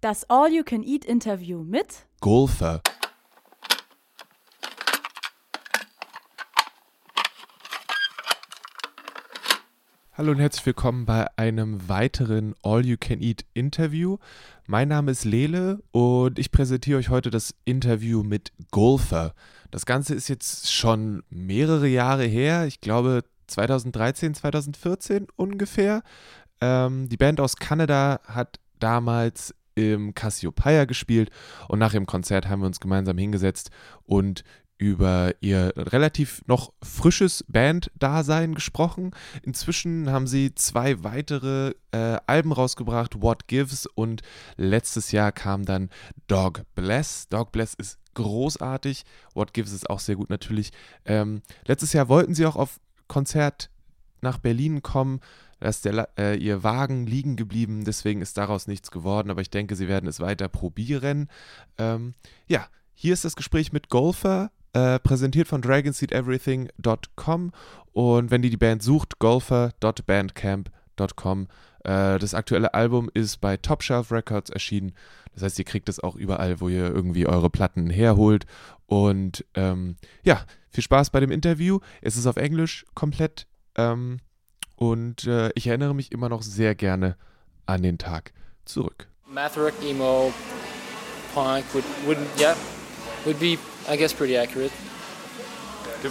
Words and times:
Das 0.00 0.24
All-You-Can-Eat-Interview 0.30 1.62
mit 1.62 2.06
Golfer. 2.22 2.80
Hallo 10.14 10.32
und 10.32 10.38
herzlich 10.38 10.64
willkommen 10.64 11.04
bei 11.04 11.26
einem 11.36 11.86
weiteren 11.90 12.54
All-You-Can-Eat-Interview. 12.62 14.16
Mein 14.66 14.88
Name 14.88 15.10
ist 15.10 15.26
Lele 15.26 15.82
und 15.90 16.38
ich 16.38 16.50
präsentiere 16.50 16.98
euch 16.98 17.10
heute 17.10 17.28
das 17.28 17.54
Interview 17.66 18.22
mit 18.22 18.52
Golfer. 18.70 19.34
Das 19.70 19.84
Ganze 19.84 20.14
ist 20.14 20.28
jetzt 20.28 20.72
schon 20.72 21.22
mehrere 21.28 21.88
Jahre 21.88 22.24
her, 22.24 22.64
ich 22.64 22.80
glaube 22.80 23.22
2013, 23.48 24.32
2014 24.32 25.26
ungefähr. 25.36 26.02
Ähm, 26.62 27.10
die 27.10 27.18
Band 27.18 27.38
aus 27.38 27.56
Kanada 27.56 28.20
hat 28.24 28.60
damals 28.78 29.54
im 29.80 30.14
Cassiopeia 30.14 30.84
gespielt 30.84 31.30
und 31.68 31.78
nach 31.78 31.92
dem 31.92 32.06
Konzert 32.06 32.48
haben 32.48 32.60
wir 32.60 32.66
uns 32.66 32.80
gemeinsam 32.80 33.18
hingesetzt 33.18 33.70
und 34.04 34.44
über 34.80 35.34
ihr 35.40 35.74
relativ 35.76 36.42
noch 36.46 36.72
frisches 36.82 37.44
Band-Dasein 37.48 38.54
gesprochen. 38.54 39.10
Inzwischen 39.42 40.10
haben 40.10 40.26
sie 40.26 40.54
zwei 40.54 41.04
weitere 41.04 41.74
äh, 41.92 42.16
Alben 42.26 42.50
rausgebracht, 42.50 43.20
What 43.20 43.46
Gives 43.46 43.84
und 43.84 44.22
letztes 44.56 45.12
Jahr 45.12 45.32
kam 45.32 45.66
dann 45.66 45.90
Dog 46.28 46.62
Bless. 46.74 47.28
Dog 47.28 47.52
Bless 47.52 47.74
ist 47.74 47.98
großartig, 48.14 49.04
What 49.34 49.52
Gives 49.52 49.72
ist 49.72 49.90
auch 49.90 50.00
sehr 50.00 50.16
gut 50.16 50.30
natürlich. 50.30 50.70
Ähm, 51.04 51.42
letztes 51.66 51.92
Jahr 51.92 52.08
wollten 52.08 52.34
sie 52.34 52.46
auch 52.46 52.56
auf 52.56 52.80
Konzert 53.06 53.68
nach 54.22 54.38
Berlin 54.38 54.82
kommen. 54.82 55.20
Da 55.60 55.68
ist 55.68 55.84
der, 55.84 56.08
äh, 56.18 56.36
ihr 56.36 56.64
Wagen 56.64 57.06
liegen 57.06 57.36
geblieben, 57.36 57.84
deswegen 57.84 58.22
ist 58.22 58.38
daraus 58.38 58.66
nichts 58.66 58.90
geworden, 58.90 59.30
aber 59.30 59.42
ich 59.42 59.50
denke, 59.50 59.76
sie 59.76 59.86
werden 59.88 60.08
es 60.08 60.18
weiter 60.20 60.48
probieren. 60.48 61.28
Ähm, 61.78 62.14
ja, 62.48 62.66
hier 62.94 63.12
ist 63.12 63.24
das 63.24 63.36
Gespräch 63.36 63.72
mit 63.72 63.88
Golfer, 63.90 64.50
äh, 64.72 64.98
präsentiert 64.98 65.46
von 65.48 65.62
dragonseedeverything.com 65.62 67.52
und 67.92 68.30
wenn 68.30 68.42
ihr 68.42 68.50
die 68.50 68.56
Band 68.56 68.82
sucht, 68.82 69.18
golfer.bandcamp.com. 69.18 71.48
Äh, 71.84 72.18
das 72.18 72.34
aktuelle 72.34 72.74
Album 72.74 73.08
ist 73.12 73.40
bei 73.40 73.56
Top 73.56 73.82
Shelf 73.82 74.12
Records 74.12 74.50
erschienen. 74.50 74.92
Das 75.32 75.42
heißt, 75.42 75.58
ihr 75.58 75.64
kriegt 75.64 75.88
es 75.88 76.00
auch 76.00 76.16
überall, 76.16 76.60
wo 76.60 76.68
ihr 76.68 76.88
irgendwie 76.88 77.26
eure 77.26 77.50
Platten 77.50 77.90
herholt. 77.90 78.46
Und 78.86 79.44
ähm, 79.54 79.96
ja, 80.24 80.44
viel 80.68 80.84
Spaß 80.84 81.10
bei 81.10 81.20
dem 81.20 81.30
Interview. 81.30 81.80
Es 82.00 82.16
ist 82.16 82.26
auf 82.26 82.36
Englisch 82.36 82.84
komplett. 82.94 83.46
Ähm, 83.76 84.18
und 84.80 85.26
äh, 85.26 85.50
ich 85.54 85.66
erinnere 85.66 85.94
mich 85.94 86.10
immer 86.10 86.28
noch 86.28 86.42
sehr 86.42 86.74
gerne 86.74 87.16
an 87.66 87.82
den 87.82 87.98
Tag 87.98 88.32
zurück. 88.64 89.06
Math 89.26 89.56
rock, 89.56 89.74
emo, 89.84 90.32
punk 91.34 91.64
would, 91.74 91.84
would 92.06 92.18
yeah, 92.38 92.56
would 93.24 93.38
be 93.38 93.58
I 93.88 93.96
guess 93.96 94.12
pretty 94.12 94.36
accurate. 94.36 94.72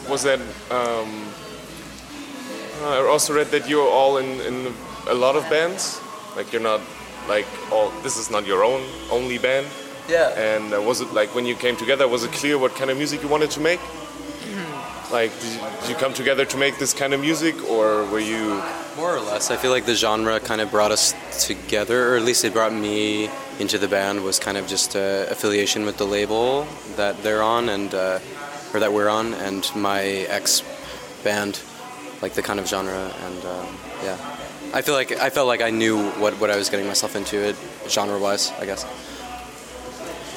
Was 0.08 0.24
that? 0.24 0.40
Um, 0.70 1.10
I 2.84 3.00
also 3.10 3.34
read 3.34 3.50
that 3.52 3.68
you're 3.68 3.90
all 3.90 4.18
in, 4.18 4.40
in 4.42 4.74
a 5.10 5.14
lot 5.14 5.36
of 5.36 5.50
bands. 5.50 6.00
Like 6.38 6.54
you're 6.54 6.62
not 6.62 6.80
like 7.28 7.48
all. 7.72 7.92
This 8.04 8.18
is 8.18 8.30
not 8.30 8.46
your 8.46 8.64
own 8.64 8.84
only 9.12 9.40
band. 9.40 9.66
Yeah. 10.08 10.30
And 10.38 10.74
uh, 10.74 10.82
was 10.82 11.02
it 11.02 11.12
like 11.12 11.34
when 11.34 11.46
you 11.48 11.56
came 11.56 11.76
together? 11.76 12.08
Was 12.08 12.24
it 12.24 12.32
clear 12.32 12.60
what 12.60 12.76
kind 12.76 12.92
of 12.92 12.98
music 12.98 13.24
you 13.24 13.28
wanted 13.30 13.50
to 13.52 13.60
make? 13.60 13.80
Like, 15.12 15.32
did 15.40 15.54
you, 15.54 15.60
did 15.82 15.90
you 15.90 15.96
come 15.96 16.14
together 16.14 16.46
to 16.46 16.58
make 16.58 16.78
this 16.78 16.94
kind 16.94 17.14
of 17.14 17.20
music, 17.20 17.56
or 17.70 18.06
were 18.06 18.20
you? 18.20 18.62
More 18.96 19.16
or 19.16 19.20
less. 19.20 19.50
I 19.50 19.56
feel 19.56 19.72
like 19.72 19.86
the 19.86 19.96
genre 19.96 20.40
kind 20.40 20.62
of 20.62 20.72
brought 20.72 20.92
us 20.92 21.14
together, 21.46 22.14
or 22.14 22.18
at 22.18 22.24
least 22.24 22.44
it 22.44 22.54
brought 22.54 22.74
me 22.74 23.30
into 23.60 23.78
the 23.78 23.88
band. 23.88 24.24
Was 24.24 24.40
kind 24.40 24.58
of 24.58 24.68
just 24.68 24.96
uh, 24.96 25.26
affiliation 25.30 25.86
with 25.86 25.98
the 25.98 26.06
label 26.06 26.68
that 26.96 27.22
they're 27.24 27.42
on, 27.42 27.70
and 27.70 27.94
uh, 27.94 28.20
or 28.74 28.80
that 28.80 28.92
we're 28.92 29.10
on, 29.10 29.34
and 29.36 29.70
my 29.76 30.04
ex 30.04 30.64
band, 31.24 31.62
like 32.22 32.34
the 32.34 32.42
kind 32.42 32.60
of 32.60 32.68
genre, 32.68 33.12
and 33.26 33.46
um, 33.46 33.78
yeah. 34.04 34.18
I 34.72 34.82
feel 34.84 34.94
like 34.94 35.12
I 35.14 35.30
felt 35.32 35.48
like 35.48 35.62
I 35.62 35.72
knew 35.72 36.12
what, 36.12 36.34
what 36.40 36.52
I 36.52 36.56
was 36.56 36.70
getting 36.70 36.86
myself 36.86 37.16
into, 37.16 37.38
it 37.38 37.56
genre 37.88 38.20
wise, 38.20 38.52
I 38.60 38.66
guess. 38.66 38.86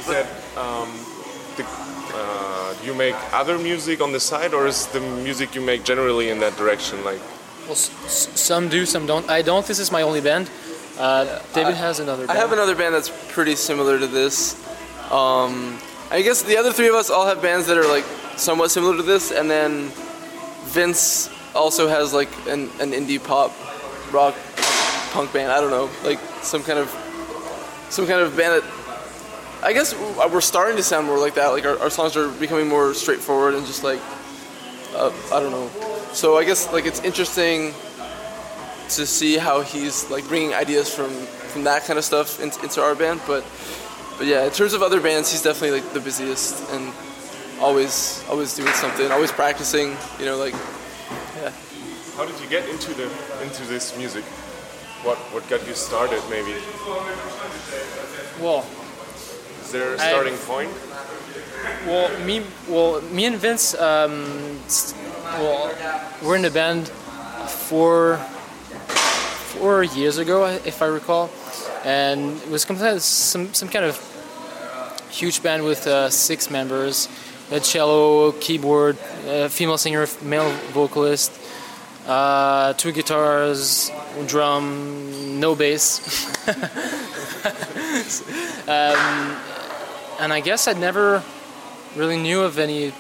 Is 0.01 0.07
that 0.07 0.27
um, 0.57 0.89
the, 1.57 1.65
uh, 2.15 2.52
do 2.52 2.52
you 2.85 2.95
make 2.95 3.15
other 3.33 3.59
music 3.59 4.01
on 4.01 4.13
the 4.13 4.21
side, 4.21 4.55
or 4.55 4.67
is 4.67 4.87
the 4.89 5.01
music 5.01 5.55
you 5.55 5.61
make 5.61 5.85
generally 5.85 6.31
in 6.31 6.41
that 6.41 6.57
direction? 6.57 7.05
Like, 7.05 7.21
Well, 7.67 7.73
s- 7.73 7.91
s- 8.05 8.41
some 8.41 8.69
do, 8.69 8.85
some 8.87 9.07
don't. 9.07 9.29
I 9.31 9.43
don't. 9.43 9.65
This 9.67 9.79
is 9.79 9.93
my 9.93 10.03
only 10.03 10.21
band. 10.21 10.51
Uh, 10.99 11.39
David 11.55 11.75
has 11.75 12.01
another. 12.01 12.27
I 12.29 12.35
have 12.35 12.53
another 12.53 12.75
band 12.75 12.95
that's 12.95 13.11
pretty 13.33 13.57
similar 13.57 13.99
to 13.99 14.07
this. 14.07 14.55
Um, 15.11 15.79
I 16.11 16.23
guess 16.23 16.43
the 16.43 16.57
other 16.59 16.73
three 16.73 16.89
of 16.89 16.95
us 16.95 17.09
all 17.11 17.27
have 17.27 17.41
bands 17.41 17.67
that 17.69 17.79
are 17.79 17.87
like 17.89 18.05
somewhat 18.37 18.71
similar 18.71 18.97
to 18.97 19.03
this, 19.03 19.31
and 19.31 19.51
then 19.51 19.91
Vince 20.67 21.31
also 21.55 21.89
has 21.89 22.13
like 22.13 22.29
an, 22.49 22.69
an 22.81 22.93
indie 22.93 23.23
pop 23.23 23.53
rock 24.13 24.35
punk 25.13 25.33
band. 25.33 25.51
I 25.53 25.61
don't 25.61 25.71
know, 25.71 25.89
like 26.05 26.19
some 26.43 26.63
kind 26.63 26.79
of 26.79 26.89
some 27.91 28.07
kind 28.07 28.21
of 28.21 28.37
band 28.37 28.63
that 28.63 28.65
I 29.63 29.73
guess 29.73 29.95
we're 29.95 30.41
starting 30.41 30.77
to 30.77 30.83
sound 30.83 31.07
more 31.07 31.19
like 31.19 31.35
that. 31.35 31.49
Like 31.49 31.65
our, 31.65 31.79
our 31.79 31.91
songs 31.91 32.17
are 32.17 32.29
becoming 32.29 32.69
more 32.69 32.95
straightforward 32.95 33.55
and 33.55 33.65
just 33.65 33.85
like 33.85 34.01
uh, 34.95 35.13
I 35.33 35.41
don't 35.41 35.53
know. 35.53 35.71
So 36.13 36.37
I 36.37 36.45
guess 36.45 36.73
like 36.73 36.85
it's 36.85 37.01
interesting 37.05 37.73
to 38.91 39.07
see 39.07 39.39
how 39.39 39.63
he's 39.63 40.11
like 40.11 40.27
bringing 40.29 40.53
ideas 40.53 40.93
from 40.93 41.11
from 41.53 41.65
that 41.65 41.85
kind 41.85 41.99
of 41.99 42.05
stuff 42.05 42.41
into, 42.41 42.61
into 42.63 42.83
our 42.83 42.95
band. 42.95 43.21
But 43.27 43.45
but 44.19 44.27
yeah, 44.27 44.45
in 44.45 44.51
terms 44.51 44.75
of 44.75 44.83
other 44.83 45.01
bands, 45.01 45.31
he's 45.31 45.43
definitely 45.43 45.81
like 45.81 45.93
the 45.93 46.01
busiest 46.01 46.69
and 46.73 46.93
always 47.61 48.23
always 48.29 48.55
doing 48.55 48.73
something, 48.75 49.11
always 49.11 49.33
practicing. 49.33 49.97
You 50.19 50.27
know, 50.27 50.37
like 50.37 50.55
yeah. 51.41 51.53
how 52.17 52.27
did 52.27 52.39
you 52.41 52.49
get 52.49 52.69
into 52.69 52.93
the 52.95 53.11
into 53.43 53.65
this 53.67 53.97
music? 53.97 54.25
What 55.05 55.19
what 55.33 55.49
got 55.49 55.67
you 55.67 55.75
started? 55.75 56.23
Maybe 56.29 56.53
Well, 58.41 58.67
there 59.73 59.95
a 59.95 60.01
I- 60.01 60.09
starting 60.11 60.37
point? 60.37 60.71
well, 61.87 62.11
me, 62.21 62.43
well, 62.69 63.01
me 63.11 63.25
and 63.25 63.37
Vince, 63.37 63.75
um, 63.75 64.59
well, 65.39 65.75
we're 66.23 66.37
in 66.37 66.43
the 66.43 66.51
band 66.51 66.89
four, 66.89 68.17
four 69.57 69.83
years 69.83 70.19
ago, 70.19 70.47
if 70.65 70.83
I 70.83 70.87
recall, 70.87 71.31
and 71.85 72.41
it 72.43 72.51
was 72.51 72.63
some 73.05 73.53
some 73.55 73.69
kind 73.69 73.85
of 73.85 73.99
huge 75.11 75.43
band 75.43 75.65
with 75.65 75.87
uh, 75.87 76.11
six 76.11 76.51
members, 76.51 77.09
a 77.51 77.61
cello, 77.61 78.33
keyboard, 78.33 78.97
a 79.27 79.49
female 79.49 79.79
singer, 79.79 80.07
male 80.23 80.51
vocalist, 80.73 81.33
uh, 82.07 82.73
two 82.75 82.93
guitars, 82.93 83.91
drum, 84.27 85.41
no 85.41 85.55
bass. 85.55 86.01
um, 88.69 89.37
and 90.23 90.33
I 90.33 90.39
guess 90.39 90.69
I 90.69 90.73
never 90.75 91.21
really 91.97 92.17
knew 92.17 92.43
of 92.43 92.61
any 92.61 92.93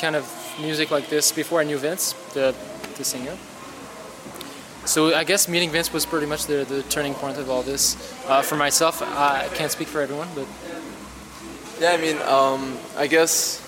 kind 0.00 0.16
of 0.16 0.28
music 0.60 0.90
like 0.90 1.08
this 1.08 1.30
before 1.30 1.60
I 1.60 1.64
knew 1.64 1.78
Vince, 1.78 2.14
the, 2.34 2.52
the 2.96 3.04
singer. 3.04 3.36
So 4.84 5.14
I 5.14 5.22
guess 5.22 5.48
meeting 5.48 5.70
Vince 5.70 5.92
was 5.92 6.04
pretty 6.04 6.26
much 6.26 6.46
the, 6.46 6.64
the 6.64 6.82
turning 6.82 7.14
point 7.14 7.38
of 7.38 7.48
all 7.48 7.62
this. 7.62 8.12
Uh, 8.26 8.42
for 8.42 8.56
myself, 8.56 9.02
I 9.02 9.48
can't 9.54 9.70
speak 9.70 9.86
for 9.86 10.00
everyone, 10.00 10.28
but 10.34 10.48
Yeah, 11.80 11.92
I 11.92 11.96
mean, 11.96 12.18
um, 12.22 12.76
I 12.96 13.06
guess 13.06 13.62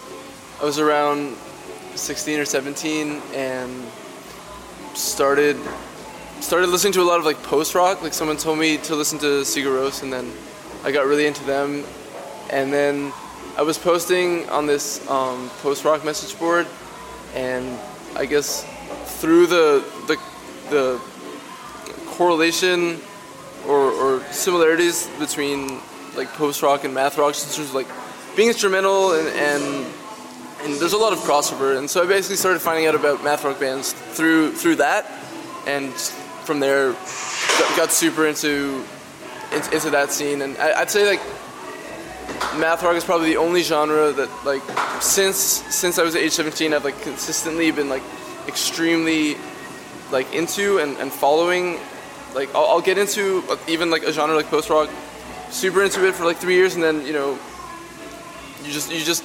I 0.60 0.64
was 0.64 0.80
around 0.80 1.36
16 1.94 2.40
or 2.40 2.44
17 2.44 3.22
and 3.34 3.70
started 4.94 5.56
started 6.40 6.68
listening 6.70 6.92
to 6.94 7.02
a 7.02 7.04
lot 7.04 7.20
of 7.20 7.24
like 7.24 7.40
post 7.44 7.76
rock. 7.76 8.02
Like 8.02 8.12
someone 8.12 8.36
told 8.36 8.58
me 8.58 8.78
to 8.78 8.96
listen 8.96 9.18
to 9.20 9.42
Sigur 9.42 9.78
Rós, 9.78 10.02
and 10.02 10.12
then 10.12 10.32
I 10.84 10.90
got 10.90 11.06
really 11.06 11.26
into 11.26 11.44
them. 11.44 11.84
And 12.50 12.72
then 12.72 13.12
I 13.56 13.62
was 13.62 13.78
posting 13.78 14.48
on 14.50 14.66
this 14.66 15.08
um, 15.08 15.50
post 15.62 15.84
rock 15.84 16.04
message 16.04 16.38
board, 16.38 16.66
and 17.34 17.78
I 18.16 18.26
guess 18.26 18.64
through 19.20 19.46
the 19.46 19.84
the 20.06 20.16
the 20.70 21.00
correlation 22.06 23.00
or, 23.66 23.90
or 23.90 24.20
similarities 24.32 25.08
between 25.18 25.80
like 26.16 26.28
post 26.34 26.62
rock 26.62 26.84
and 26.84 26.94
math 26.94 27.18
rock, 27.18 27.34
in 27.34 27.40
terms 27.40 27.58
of 27.58 27.74
like 27.74 27.88
being 28.36 28.48
instrumental 28.48 29.12
and, 29.12 29.28
and 29.28 29.86
and 30.62 30.74
there's 30.80 30.92
a 30.92 30.98
lot 30.98 31.12
of 31.12 31.18
crossover. 31.20 31.78
And 31.78 31.88
so 31.88 32.02
I 32.02 32.06
basically 32.06 32.36
started 32.36 32.60
finding 32.60 32.86
out 32.86 32.94
about 32.94 33.22
math 33.22 33.44
rock 33.44 33.58
bands 33.60 33.92
through 33.92 34.52
through 34.52 34.76
that, 34.76 35.06
and 35.66 35.92
from 36.44 36.60
there 36.60 36.92
got, 37.76 37.90
super 37.90 38.26
into, 38.26 38.84
into 39.52 39.74
into 39.74 39.90
that 39.90 40.12
scene. 40.12 40.42
And 40.42 40.56
I, 40.58 40.80
I'd 40.80 40.90
say 40.90 41.06
like 41.08 41.20
math 42.58 42.82
rock 42.82 42.96
is 42.96 43.04
probably 43.04 43.30
the 43.30 43.36
only 43.36 43.62
genre 43.62 44.12
that 44.12 44.30
like 44.44 44.62
since 45.00 45.36
since 45.36 45.98
I 45.98 46.02
was 46.02 46.16
age 46.16 46.32
17 46.32 46.72
I've 46.72 46.84
like 46.84 47.00
consistently 47.02 47.70
been 47.70 47.88
like 47.88 48.02
extremely 48.48 49.36
like 50.10 50.32
into 50.34 50.78
and, 50.78 50.96
and 50.98 51.12
following 51.12 51.78
like 52.34 52.54
I'll, 52.54 52.66
I'll 52.66 52.80
get 52.80 52.98
into 52.98 53.42
even 53.66 53.90
like 53.90 54.02
a 54.02 54.12
genre 54.12 54.36
like 54.36 54.46
post 54.46 54.70
rock 54.70 54.90
super 55.50 55.82
into 55.82 56.06
it 56.06 56.14
for 56.14 56.24
like 56.24 56.36
three 56.36 56.54
years, 56.54 56.74
and 56.74 56.82
then 56.82 57.04
you 57.06 57.12
know, 57.12 57.38
you 58.62 58.72
just 58.72 58.92
you 58.92 59.00
just 59.00 59.24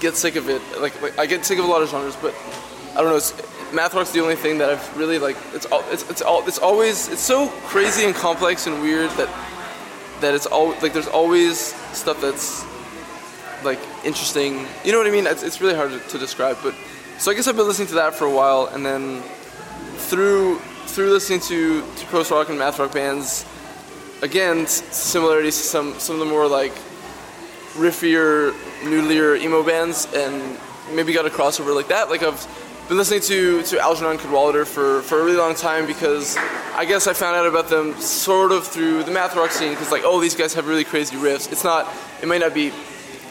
get 0.00 0.14
sick 0.14 0.36
of 0.36 0.48
it. 0.48 0.62
Like, 0.80 1.00
like 1.00 1.18
I 1.18 1.26
get 1.26 1.44
sick 1.44 1.58
of 1.58 1.64
a 1.64 1.68
lot 1.68 1.82
of 1.82 1.88
genres, 1.88 2.16
but 2.16 2.34
I 2.92 2.96
don't 2.96 3.10
know. 3.10 3.16
It's, 3.16 3.32
math 3.72 3.94
rock's 3.94 4.12
the 4.12 4.20
only 4.20 4.36
thing 4.36 4.58
that 4.58 4.70
I've 4.70 4.96
really 4.96 5.18
like. 5.18 5.36
It's 5.52 5.66
all 5.66 5.84
it's 5.90 6.08
it's 6.10 6.22
all 6.22 6.46
it's 6.46 6.58
always 6.58 7.08
it's 7.08 7.22
so 7.22 7.48
crazy 7.66 8.04
and 8.04 8.14
complex 8.14 8.66
and 8.66 8.80
weird 8.82 9.10
that 9.12 9.28
that 10.24 10.34
it's 10.34 10.46
all 10.46 10.70
like 10.80 10.92
there's 10.92 11.08
always 11.08 11.58
stuff 11.92 12.20
that's 12.20 12.64
like 13.62 13.80
interesting. 14.04 14.66
You 14.84 14.92
know 14.92 14.98
what 14.98 15.06
I 15.06 15.10
mean? 15.10 15.26
It's, 15.26 15.42
it's 15.42 15.60
really 15.60 15.74
hard 15.74 15.90
to, 15.90 15.98
to 16.00 16.18
describe, 16.18 16.58
but 16.62 16.74
so 17.18 17.30
I 17.30 17.34
guess 17.34 17.46
I've 17.46 17.56
been 17.56 17.66
listening 17.66 17.88
to 17.88 17.94
that 17.94 18.14
for 18.14 18.24
a 18.26 18.30
while, 18.30 18.66
and 18.66 18.84
then 18.84 19.22
through 20.08 20.58
through 20.86 21.10
listening 21.10 21.40
to, 21.40 21.80
to 21.80 22.06
post 22.06 22.30
rock 22.30 22.48
and 22.48 22.58
math 22.58 22.78
rock 22.78 22.92
bands, 22.92 23.44
again 24.22 24.66
similarities 24.66 25.56
to 25.56 25.62
some 25.62 25.98
some 25.98 26.16
of 26.16 26.20
the 26.20 26.32
more 26.32 26.46
like 26.46 26.72
riffier, 27.74 28.52
noodlier 28.82 29.40
emo 29.40 29.62
bands, 29.62 30.08
and 30.14 30.58
maybe 30.92 31.12
got 31.12 31.26
a 31.26 31.30
crossover 31.30 31.74
like 31.74 31.88
that. 31.88 32.08
Like 32.10 32.22
I've 32.22 32.40
been 32.88 32.98
listening 32.98 33.20
to 33.22 33.62
to 33.62 33.80
Algernon 33.80 34.18
Cadwallader 34.18 34.64
for 34.64 35.00
for 35.02 35.20
a 35.20 35.24
really 35.24 35.38
long 35.38 35.54
time 35.54 35.86
because 35.86 36.36
I 36.74 36.84
guess 36.84 37.06
I 37.06 37.14
found 37.14 37.36
out 37.36 37.46
about 37.46 37.68
them 37.68 37.94
sort 37.94 38.52
of 38.52 38.66
through 38.66 39.04
the 39.04 39.10
math 39.10 39.34
rock 39.36 39.50
scene 39.52 39.70
because 39.70 39.90
like 39.90 40.02
oh 40.04 40.20
these 40.20 40.34
guys 40.34 40.52
have 40.54 40.68
really 40.68 40.84
crazy 40.84 41.16
riffs. 41.16 41.50
It's 41.50 41.64
not 41.64 41.90
it 42.20 42.28
might 42.28 42.40
not 42.40 42.52
be 42.52 42.70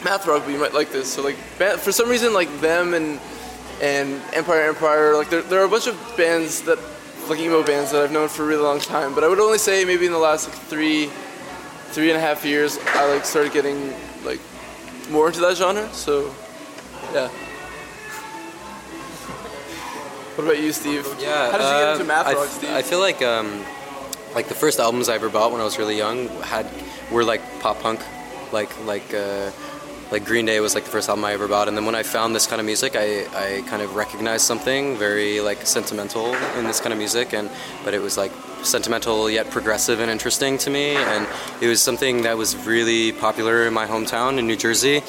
math 0.04 0.26
rock, 0.26 0.44
but 0.46 0.52
you 0.52 0.60
might 0.60 0.74
like 0.74 0.92
this. 0.92 1.14
So 1.14 1.22
like 1.22 1.36
for 1.36 1.92
some 1.92 2.10
reason 2.10 2.34
like 2.34 2.50
them 2.62 2.94
and 2.94 3.20
and 3.82 4.22
Empire 4.34 4.64
Empire 4.64 5.16
like 5.16 5.30
there 5.30 5.42
there 5.44 5.62
are 5.62 5.66
a 5.66 5.70
bunch 5.70 5.88
of 5.88 6.14
bands 6.18 6.62
that 6.64 6.80
like 7.30 7.40
emo 7.40 7.64
bands 7.64 7.92
that 7.92 8.02
I've 8.02 8.12
known 8.12 8.30
for 8.30 8.44
a 8.44 8.48
really 8.48 8.64
long 8.64 8.80
time. 8.80 9.14
But 9.14 9.24
I 9.24 9.28
would 9.28 9.40
only 9.40 9.60
say 9.60 9.86
maybe 9.86 10.08
in 10.08 10.12
the 10.12 10.18
last 10.18 10.50
like 10.50 10.58
three 10.58 11.12
three 11.92 12.10
and 12.10 12.18
a 12.18 12.22
half 12.22 12.44
years 12.44 12.80
I 12.88 13.14
like 13.14 13.24
started 13.24 13.54
getting 13.54 13.94
like 14.26 14.40
more 15.12 15.28
into 15.28 15.42
that 15.42 15.58
genre. 15.58 15.88
So 15.94 16.34
yeah. 17.14 17.30
What 20.36 20.46
about 20.46 20.60
you, 20.60 20.74
Steve? 20.74 21.06
Yeah. 21.20 21.52
How 21.52 21.58
did 21.58 21.64
you 21.64 21.70
get 21.70 21.88
uh, 21.88 21.92
into 21.94 22.06
math 22.06 22.26
I, 22.26 22.34
rock, 22.34 22.48
Steve? 22.48 22.70
I 22.72 22.82
feel 22.82 23.00
like 23.00 23.22
um, 23.22 23.64
like 24.34 24.48
the 24.48 24.56
first 24.56 24.80
albums 24.80 25.08
I 25.08 25.14
ever 25.14 25.30
bought 25.30 25.52
when 25.52 25.62
I 25.62 25.64
was 25.64 25.78
really 25.78 25.96
young 25.96 26.28
had 26.42 26.68
were 27.12 27.24
like 27.24 27.42
pop 27.60 27.80
punk, 27.82 28.02
like 28.52 28.72
like 28.88 29.14
uh, 29.14 29.52
like 30.12 30.26
Green 30.26 30.48
Day 30.48 30.60
was 30.60 30.74
like 30.74 30.86
the 30.86 30.90
first 30.90 31.08
album 31.08 31.24
I 31.24 31.34
ever 31.34 31.48
bought, 31.48 31.68
and 31.68 31.78
then 31.78 31.86
when 31.86 31.94
I 31.94 32.02
found 32.02 32.36
this 32.36 32.48
kind 32.48 32.60
of 32.60 32.66
music, 32.66 32.96
I, 32.96 33.26
I 33.36 33.62
kind 33.68 33.84
of 33.84 33.96
recognized 33.96 34.46
something 34.46 34.98
very 34.98 35.40
like 35.40 35.68
sentimental 35.68 36.34
in 36.58 36.66
this 36.66 36.80
kind 36.80 36.94
of 36.94 36.98
music, 36.98 37.36
and 37.36 37.48
but 37.86 37.94
it 37.94 38.02
was 38.02 38.18
like 38.18 38.32
sentimental 38.64 39.30
yet 39.30 39.52
progressive 39.52 40.00
and 40.00 40.10
interesting 40.10 40.58
to 40.60 40.72
me, 40.72 40.96
and 40.96 41.28
it 41.62 41.68
was 41.68 41.80
something 41.80 42.24
that 42.24 42.38
was 42.38 42.56
really 42.66 43.12
popular 43.12 43.68
in 43.68 43.74
my 43.74 43.86
hometown 43.86 44.40
in 44.40 44.48
New 44.48 44.58
Jersey 44.58 45.04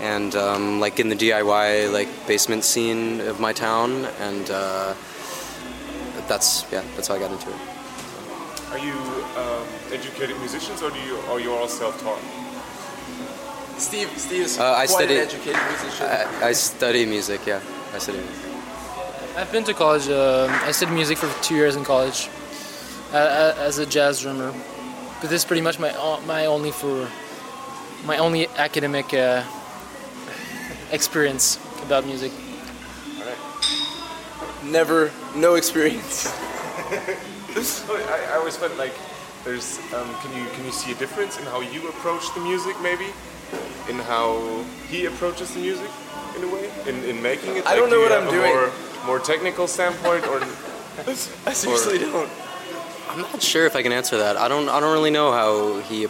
and 0.00 0.34
um, 0.34 0.80
like 0.80 0.98
in 1.00 1.08
the 1.08 1.16
DIY 1.16 1.92
like 1.92 2.08
basement 2.26 2.64
scene 2.64 3.20
of 3.20 3.40
my 3.40 3.52
town, 3.52 4.06
and 4.20 4.50
uh, 4.50 4.94
that's 6.28 6.64
yeah, 6.72 6.82
that's 6.96 7.08
how 7.08 7.14
I 7.14 7.18
got 7.18 7.30
into 7.32 7.48
it. 7.50 7.56
Are 8.70 8.78
you 8.78 8.94
um, 9.36 9.66
educated 9.92 10.36
musicians 10.40 10.82
or 10.82 10.90
do 10.90 10.98
you 11.00 11.16
are 11.30 11.38
you 11.40 11.52
all 11.52 11.68
self-taught? 11.68 12.18
Steve, 13.78 14.08
Steve 14.16 14.42
is 14.46 14.58
Uh, 14.58 14.72
I 14.72 14.86
quite 14.86 15.10
an 15.10 15.18
educated 15.18 15.60
musician. 15.68 16.06
I, 16.06 16.48
I 16.48 16.52
study 16.52 17.06
music, 17.06 17.40
yeah, 17.46 17.60
I 17.92 17.98
study 17.98 18.18
music. 18.18 18.40
I've 19.36 19.50
been 19.50 19.64
to 19.64 19.74
college. 19.74 20.08
Um, 20.08 20.50
I 20.62 20.70
studied 20.72 20.94
music 20.94 21.18
for 21.18 21.28
two 21.42 21.56
years 21.56 21.74
in 21.76 21.84
college 21.84 22.28
uh, 23.12 23.16
uh, 23.16 23.54
as 23.58 23.78
a 23.78 23.86
jazz 23.86 24.20
drummer. 24.20 24.52
But 25.20 25.30
this 25.30 25.42
is 25.42 25.44
pretty 25.44 25.62
much 25.62 25.78
my 25.78 25.92
o- 25.96 26.20
my 26.26 26.46
only 26.46 26.70
for 26.70 27.08
my 28.04 28.18
only 28.18 28.46
academic 28.56 29.12
uh, 29.12 29.42
experience 30.92 31.58
about 31.84 32.06
music. 32.06 32.32
Never, 34.64 35.10
no 35.36 35.54
experience. 35.54 36.32
Oh, 37.56 37.96
I, 38.08 38.32
I 38.32 38.36
always 38.38 38.56
felt 38.56 38.76
like 38.76 38.92
there's 39.44 39.78
um, 39.94 40.12
can 40.22 40.34
you 40.36 40.44
can 40.54 40.64
you 40.64 40.72
see 40.72 40.90
a 40.90 40.94
difference 40.96 41.38
in 41.38 41.44
how 41.44 41.60
you 41.60 41.88
approach 41.88 42.34
the 42.34 42.40
music 42.40 42.74
maybe, 42.82 43.06
in 43.88 43.96
how 44.10 44.64
he 44.88 45.06
approaches 45.06 45.54
the 45.54 45.60
music 45.60 45.88
in 46.36 46.42
a 46.42 46.48
way 46.48 46.68
in, 46.88 47.04
in 47.04 47.22
making 47.22 47.56
it. 47.56 47.64
I 47.64 47.76
don't 47.76 47.84
Like, 47.84 47.90
do 47.90 47.96
know 47.96 48.02
what 48.02 48.10
I'm 48.12 48.26
a 48.26 48.30
doing. 48.30 48.52
More, 48.52 48.72
more 49.06 49.20
technical 49.20 49.68
standpoint 49.68 50.26
or 50.26 50.40
I 51.06 51.52
seriously 51.52 51.98
don't. 52.00 52.28
I'm 53.08 53.20
not 53.20 53.40
sure 53.40 53.66
if 53.66 53.76
I 53.76 53.82
can 53.82 53.92
answer 53.92 54.18
that. 54.18 54.36
I 54.36 54.48
don't 54.48 54.68
I 54.68 54.80
don't 54.80 54.92
really 54.92 55.12
know 55.12 55.30
how 55.30 55.78
he 55.82 56.04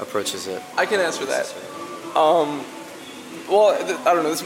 approaches 0.00 0.46
it. 0.48 0.62
I 0.76 0.84
can 0.84 1.00
answer 1.00 1.24
that. 1.24 1.48
Um, 2.14 2.62
well, 3.48 3.72
I 4.06 4.14
don't 4.14 4.22
know. 4.22 4.30
This 4.30 4.44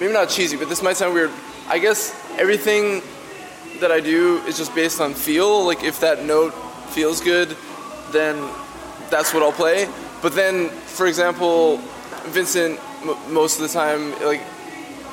maybe 0.00 0.12
not 0.12 0.28
cheesy, 0.28 0.56
but 0.56 0.68
this 0.68 0.82
might 0.82 0.96
sound 0.96 1.14
weird. 1.14 1.30
I 1.68 1.78
guess 1.78 2.14
everything 2.38 3.02
that 3.80 3.92
I 3.92 4.00
do 4.00 4.38
is 4.46 4.56
just 4.56 4.74
based 4.74 5.00
on 5.00 5.14
feel. 5.14 5.64
Like 5.64 5.82
if 5.82 6.00
that 6.00 6.24
note 6.24 6.50
feels 6.90 7.20
good, 7.20 7.56
then 8.12 8.36
that's 9.10 9.34
what 9.34 9.42
I'll 9.42 9.52
play. 9.52 9.88
But 10.22 10.34
then, 10.34 10.70
for 10.70 11.06
example, 11.06 11.78
Vincent 12.26 12.80
m- 13.02 13.32
most 13.32 13.60
of 13.60 13.62
the 13.62 13.68
time 13.68 14.12
like 14.24 14.40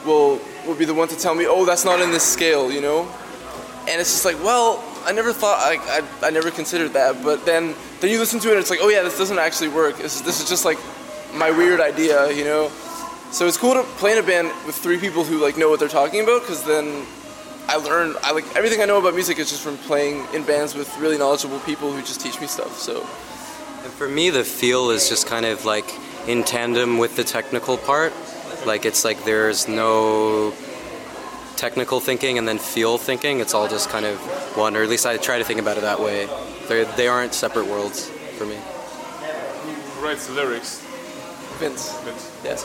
will 0.05 0.39
will 0.65 0.75
be 0.75 0.85
the 0.85 0.93
one 0.93 1.07
to 1.09 1.17
tell 1.17 1.35
me, 1.35 1.45
"Oh, 1.47 1.65
that's 1.65 1.85
not 1.85 1.99
in 1.99 2.11
this 2.11 2.23
scale," 2.23 2.71
you 2.71 2.81
know. 2.81 3.07
And 3.85 3.99
it's 3.99 4.11
just 4.11 4.25
like, 4.25 4.41
well, 4.41 4.81
I 5.05 5.11
never 5.11 5.33
thought, 5.33 5.59
I, 5.59 5.75
I, 5.99 6.27
I 6.27 6.29
never 6.29 6.49
considered 6.51 6.93
that. 6.93 7.21
But 7.21 7.45
then, 7.45 7.75
then 7.99 8.09
you 8.11 8.17
listen 8.17 8.39
to 8.39 8.47
it, 8.47 8.51
and 8.51 8.61
it's 8.61 8.69
like, 8.69 8.79
oh 8.81 8.87
yeah, 8.87 9.03
this 9.03 9.17
doesn't 9.17 9.37
actually 9.37 9.67
work. 9.67 9.97
This, 9.97 10.21
this 10.21 10.41
is 10.41 10.47
just 10.47 10.63
like 10.63 10.77
my 11.35 11.51
weird 11.51 11.79
idea, 11.79 12.31
you 12.31 12.43
know. 12.43 12.69
So 13.31 13.47
it's 13.47 13.57
cool 13.57 13.73
to 13.73 13.83
play 13.97 14.11
in 14.11 14.19
a 14.19 14.23
band 14.23 14.47
with 14.65 14.75
three 14.75 14.99
people 14.99 15.23
who 15.23 15.41
like 15.41 15.57
know 15.57 15.69
what 15.69 15.79
they're 15.79 15.89
talking 15.89 16.21
about, 16.21 16.41
because 16.41 16.63
then 16.63 17.05
I 17.67 17.77
learn, 17.77 18.15
I 18.23 18.31
like 18.31 18.45
everything 18.55 18.81
I 18.81 18.85
know 18.85 18.99
about 18.99 19.15
music 19.15 19.39
is 19.39 19.49
just 19.49 19.63
from 19.63 19.77
playing 19.77 20.25
in 20.33 20.43
bands 20.43 20.75
with 20.75 20.95
really 20.99 21.17
knowledgeable 21.17 21.59
people 21.59 21.91
who 21.91 22.01
just 22.01 22.21
teach 22.21 22.39
me 22.39 22.47
stuff. 22.47 22.77
So 22.77 23.01
And 23.83 23.91
for 23.91 24.07
me, 24.07 24.29
the 24.29 24.43
feel 24.43 24.91
is 24.91 25.09
just 25.09 25.27
kind 25.27 25.45
of 25.45 25.65
like 25.65 25.85
in 26.27 26.43
tandem 26.43 26.99
with 26.99 27.15
the 27.15 27.23
technical 27.23 27.77
part. 27.77 28.13
Like 28.65 28.85
it's 28.85 29.03
like 29.03 29.25
there's 29.25 29.67
no 29.67 30.53
technical 31.57 31.99
thinking 31.99 32.37
and 32.37 32.47
then 32.47 32.59
feel 32.59 32.97
thinking. 32.97 33.39
It's 33.39 33.53
all 33.53 33.67
just 33.67 33.89
kind 33.89 34.05
of 34.05 34.17
one, 34.55 34.75
or 34.77 34.83
at 34.83 34.89
least 34.89 35.05
I 35.05 35.17
try 35.17 35.37
to 35.37 35.43
think 35.43 35.59
about 35.59 35.77
it 35.77 35.81
that 35.81 35.99
way. 35.99 36.29
They're, 36.67 36.85
they 36.95 37.07
aren't 37.07 37.33
separate 37.33 37.67
worlds 37.67 38.09
for 38.37 38.45
me. 38.45 38.55
who 38.55 40.05
writes 40.05 40.27
the 40.27 40.33
lyrics? 40.33 40.81
Vince, 41.59 41.93
Vince. 42.01 42.31
yes. 42.43 42.63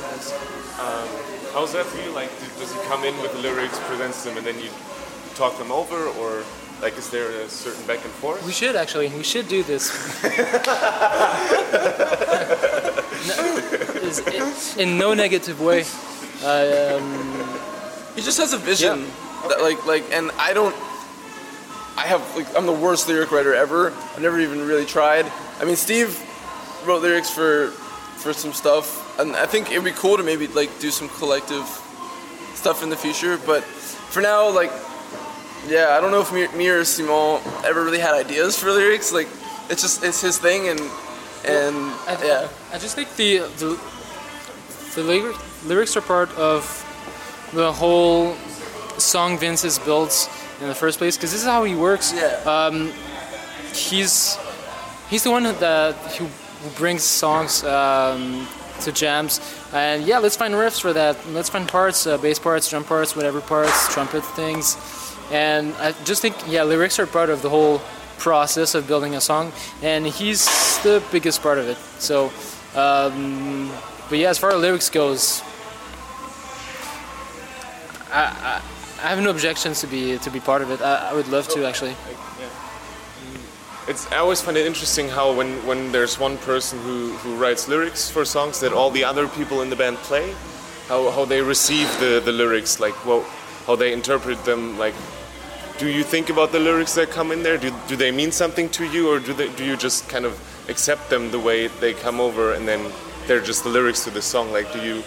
How's 1.52 1.72
that 1.72 1.86
for 1.86 1.98
you? 2.04 2.10
Like, 2.14 2.28
d- 2.40 2.46
does 2.58 2.72
he 2.72 2.78
come 2.88 3.04
in 3.04 3.16
with 3.22 3.32
the 3.32 3.38
lyrics, 3.38 3.78
presents 3.80 4.22
them, 4.24 4.36
and 4.36 4.46
then 4.46 4.58
you 4.58 4.68
talk 5.34 5.56
them 5.58 5.70
over, 5.72 6.06
or 6.20 6.42
like, 6.82 6.96
is 6.98 7.08
there 7.10 7.30
a 7.30 7.48
certain 7.48 7.84
back 7.86 8.04
and 8.04 8.12
forth? 8.14 8.44
We 8.44 8.52
should 8.52 8.76
actually. 8.76 9.08
We 9.08 9.22
should 9.22 9.48
do 9.48 9.62
this. 9.62 9.90
No, 13.28 13.56
is- 14.02 14.20
it- 14.26 14.76
in 14.78 14.96
no 14.96 15.12
negative 15.14 15.60
way. 15.60 15.80
Um, 16.44 17.02
He 18.14 18.22
just 18.22 18.38
has 18.38 18.52
a 18.52 18.58
vision 18.58 19.06
that 19.48 19.60
like 19.60 19.84
like 19.86 20.04
and 20.12 20.30
I 20.38 20.52
don't 20.52 20.74
I 21.96 22.06
have 22.06 22.22
like 22.36 22.46
I'm 22.56 22.64
the 22.66 22.72
worst 22.72 23.08
lyric 23.08 23.30
writer 23.32 23.54
ever. 23.54 23.90
I've 24.14 24.22
never 24.22 24.38
even 24.40 24.66
really 24.66 24.86
tried. 24.86 25.26
I 25.60 25.64
mean 25.64 25.76
Steve 25.76 26.18
wrote 26.86 27.02
lyrics 27.02 27.28
for 27.30 27.72
for 28.22 28.32
some 28.32 28.52
stuff 28.52 29.18
and 29.18 29.34
I 29.36 29.46
think 29.46 29.70
it'd 29.70 29.84
be 29.84 29.92
cool 29.92 30.16
to 30.16 30.22
maybe 30.22 30.46
like 30.48 30.70
do 30.80 30.90
some 30.90 31.08
collective 31.08 31.64
stuff 32.54 32.82
in 32.82 32.90
the 32.90 32.96
future, 32.96 33.38
but 33.46 33.62
for 33.62 34.20
now 34.20 34.50
like 34.50 34.72
yeah, 35.66 35.96
I 35.96 36.00
don't 36.00 36.10
know 36.10 36.20
if 36.20 36.32
me, 36.32 36.46
me 36.56 36.68
or 36.68 36.84
Simon 36.84 37.40
ever 37.64 37.84
really 37.84 37.98
had 37.98 38.14
ideas 38.14 38.58
for 38.58 38.70
lyrics. 38.70 39.12
Like 39.12 39.28
it's 39.70 39.82
just 39.82 40.04
it's 40.04 40.20
his 40.20 40.38
thing 40.38 40.68
and 40.68 40.80
and 41.44 41.76
I, 42.06 42.18
yeah. 42.24 42.48
I 42.72 42.78
just 42.78 42.94
think 42.94 43.14
the 43.16 43.38
the, 43.58 43.80
the 44.94 45.02
lyric, 45.02 45.36
lyrics 45.66 45.96
are 45.96 46.00
part 46.00 46.30
of 46.36 46.62
the 47.54 47.72
whole 47.72 48.34
song 48.98 49.38
Vince 49.38 49.62
has 49.62 49.78
built 49.78 50.30
in 50.60 50.68
the 50.68 50.74
first 50.74 50.98
place 50.98 51.16
because 51.16 51.32
this 51.32 51.40
is 51.40 51.46
how 51.46 51.64
he 51.64 51.74
works. 51.74 52.12
Yeah. 52.14 52.42
Um, 52.44 52.92
He's 53.74 54.36
he's 55.08 55.24
the 55.24 55.30
one 55.30 55.44
that 55.44 55.94
who 56.16 56.26
brings 56.76 57.02
songs 57.02 57.64
um, 57.64 58.46
to 58.80 58.92
jams 58.92 59.40
and 59.72 60.04
yeah, 60.04 60.18
let's 60.18 60.36
find 60.36 60.54
riffs 60.54 60.80
for 60.80 60.92
that. 60.92 61.16
Let's 61.28 61.50
find 61.50 61.68
parts, 61.68 62.06
uh, 62.06 62.16
bass 62.18 62.38
parts, 62.38 62.70
drum 62.70 62.84
parts, 62.84 63.14
whatever 63.14 63.40
parts, 63.40 63.92
trumpet 63.92 64.24
things, 64.24 64.76
and 65.30 65.74
I 65.74 65.92
just 66.04 66.22
think 66.22 66.36
yeah, 66.46 66.62
lyrics 66.62 66.98
are 66.98 67.06
part 67.06 67.28
of 67.28 67.42
the 67.42 67.50
whole 67.50 67.82
process 68.18 68.74
of 68.74 68.86
building 68.86 69.14
a 69.14 69.20
song, 69.20 69.52
and 69.82 70.06
he's 70.06 70.46
the 70.82 71.02
biggest 71.12 71.42
part 71.42 71.58
of 71.58 71.68
it. 71.68 71.76
So, 72.00 72.32
um, 72.74 73.70
but 74.08 74.18
yeah, 74.18 74.30
as 74.30 74.38
far 74.38 74.52
as 74.52 74.60
lyrics 74.60 74.88
goes, 74.88 75.42
I, 78.10 78.22
I, 78.22 78.62
I 79.02 79.08
have 79.08 79.22
no 79.22 79.30
objections 79.30 79.82
to 79.82 79.86
be 79.86 80.16
to 80.18 80.30
be 80.30 80.40
part 80.40 80.62
of 80.62 80.70
it. 80.70 80.80
I, 80.80 81.10
I 81.10 81.14
would 81.14 81.28
love 81.28 81.46
to 81.48 81.66
actually. 81.66 81.94
It's 83.88 84.10
I 84.12 84.18
always 84.18 84.40
find 84.40 84.56
it 84.56 84.66
interesting 84.66 85.08
how 85.08 85.32
when, 85.32 85.64
when 85.66 85.90
there's 85.92 86.18
one 86.18 86.36
person 86.38 86.78
who, 86.80 87.12
who 87.18 87.36
writes 87.36 87.68
lyrics 87.68 88.10
for 88.10 88.24
songs 88.24 88.60
that 88.60 88.72
all 88.72 88.90
the 88.90 89.04
other 89.04 89.26
people 89.28 89.62
in 89.62 89.70
the 89.70 89.76
band 89.76 89.96
play, 89.98 90.34
how, 90.88 91.10
how 91.10 91.24
they 91.24 91.40
receive 91.40 91.88
the, 91.98 92.20
the 92.24 92.32
lyrics, 92.32 92.80
like 92.80 92.94
well, 93.06 93.22
how 93.66 93.76
they 93.76 93.92
interpret 93.92 94.44
them. 94.44 94.78
Like, 94.78 94.94
do 95.78 95.88
you 95.88 96.02
think 96.02 96.28
about 96.28 96.52
the 96.52 96.58
lyrics 96.58 96.94
that 96.94 97.10
come 97.10 97.32
in 97.32 97.42
there? 97.42 97.56
Do, 97.56 97.72
do 97.86 97.96
they 97.96 98.10
mean 98.10 98.30
something 98.30 98.68
to 98.70 98.84
you, 98.84 99.08
or 99.10 99.20
do 99.20 99.32
they, 99.32 99.48
do 99.54 99.64
you 99.64 99.76
just 99.76 100.08
kind 100.08 100.24
of 100.24 100.38
accept 100.68 101.08
them 101.08 101.30
the 101.30 101.38
way 101.38 101.68
they 101.68 101.94
come 101.94 102.20
over, 102.20 102.52
and 102.52 102.68
then 102.68 102.92
they're 103.26 103.40
just 103.40 103.64
the 103.64 103.70
lyrics 103.70 104.04
to 104.04 104.10
the 104.10 104.22
song? 104.22 104.52
Like, 104.52 104.72
do 104.72 104.80
you? 104.80 105.02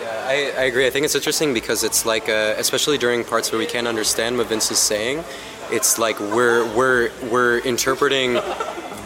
Yeah, 0.00 0.26
I, 0.26 0.34
I 0.56 0.64
agree. 0.64 0.86
I 0.86 0.90
think 0.90 1.04
it's 1.04 1.14
interesting 1.14 1.52
because 1.52 1.84
it's 1.84 2.06
like, 2.06 2.28
uh, 2.28 2.54
especially 2.56 2.98
during 2.98 3.24
parts 3.24 3.52
where 3.52 3.58
we 3.58 3.66
can't 3.66 3.86
understand 3.86 4.38
what 4.38 4.46
Vince 4.46 4.70
is 4.70 4.78
saying, 4.78 5.22
it's 5.72 5.98
like 5.98 6.20
we're 6.20 6.64
we're 6.76 7.10
we're 7.30 7.58
interpreting 7.58 8.38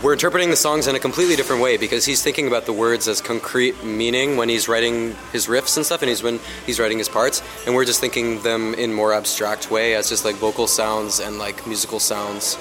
we're 0.02 0.12
interpreting 0.12 0.50
the 0.50 0.56
songs 0.56 0.88
in 0.88 0.94
a 0.94 0.98
completely 0.98 1.36
different 1.36 1.62
way 1.62 1.78
because 1.78 2.04
he's 2.04 2.22
thinking 2.22 2.46
about 2.46 2.66
the 2.66 2.72
words 2.72 3.08
as 3.08 3.20
concrete 3.20 3.82
meaning 3.82 4.36
when 4.36 4.48
he's 4.48 4.68
writing 4.68 5.16
his 5.32 5.46
riffs 5.46 5.76
and 5.76 5.86
stuff, 5.86 6.02
and 6.02 6.08
he's 6.08 6.22
when 6.22 6.38
he's 6.66 6.78
writing 6.78 6.98
his 6.98 7.08
parts, 7.08 7.42
and 7.64 7.74
we're 7.74 7.84
just 7.84 8.00
thinking 8.00 8.42
them 8.42 8.74
in 8.74 8.92
more 8.92 9.14
abstract 9.14 9.70
way 9.70 9.94
as 9.94 10.08
just 10.08 10.24
like 10.24 10.34
vocal 10.36 10.66
sounds 10.66 11.20
and 11.20 11.38
like 11.38 11.66
musical 11.66 11.98
sounds. 11.98 12.58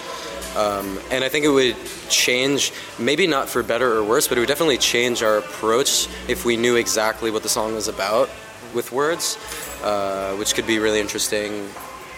Um, 0.55 0.97
and 1.11 1.23
I 1.23 1.29
think 1.29 1.43
it 1.43 1.49
would 1.49 1.75
change, 2.09 2.71
maybe 2.97 3.27
not 3.27 3.49
for 3.49 3.61
better 3.61 3.91
or 3.91 4.03
worse, 4.05 4.29
but 4.29 4.37
it 4.37 4.41
would 4.41 4.47
definitely 4.47 4.77
change 4.77 5.21
our 5.21 5.37
approach 5.37 6.07
if 6.29 6.45
we 6.45 6.55
knew 6.55 6.77
exactly 6.77 7.31
what 7.31 7.43
the 7.43 7.49
song 7.49 7.75
was 7.75 7.89
about 7.89 8.29
with 8.73 8.93
words, 8.93 9.37
uh, 9.83 10.33
which 10.37 10.55
could 10.55 10.65
be 10.65 10.79
really 10.79 11.01
interesting. 11.01 11.67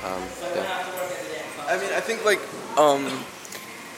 Um, 0.06 0.22
yeah. 0.56 0.97
I 1.68 1.78
mean, 1.78 1.92
I 1.94 2.00
think 2.00 2.24
like 2.24 2.40
um, 2.78 3.06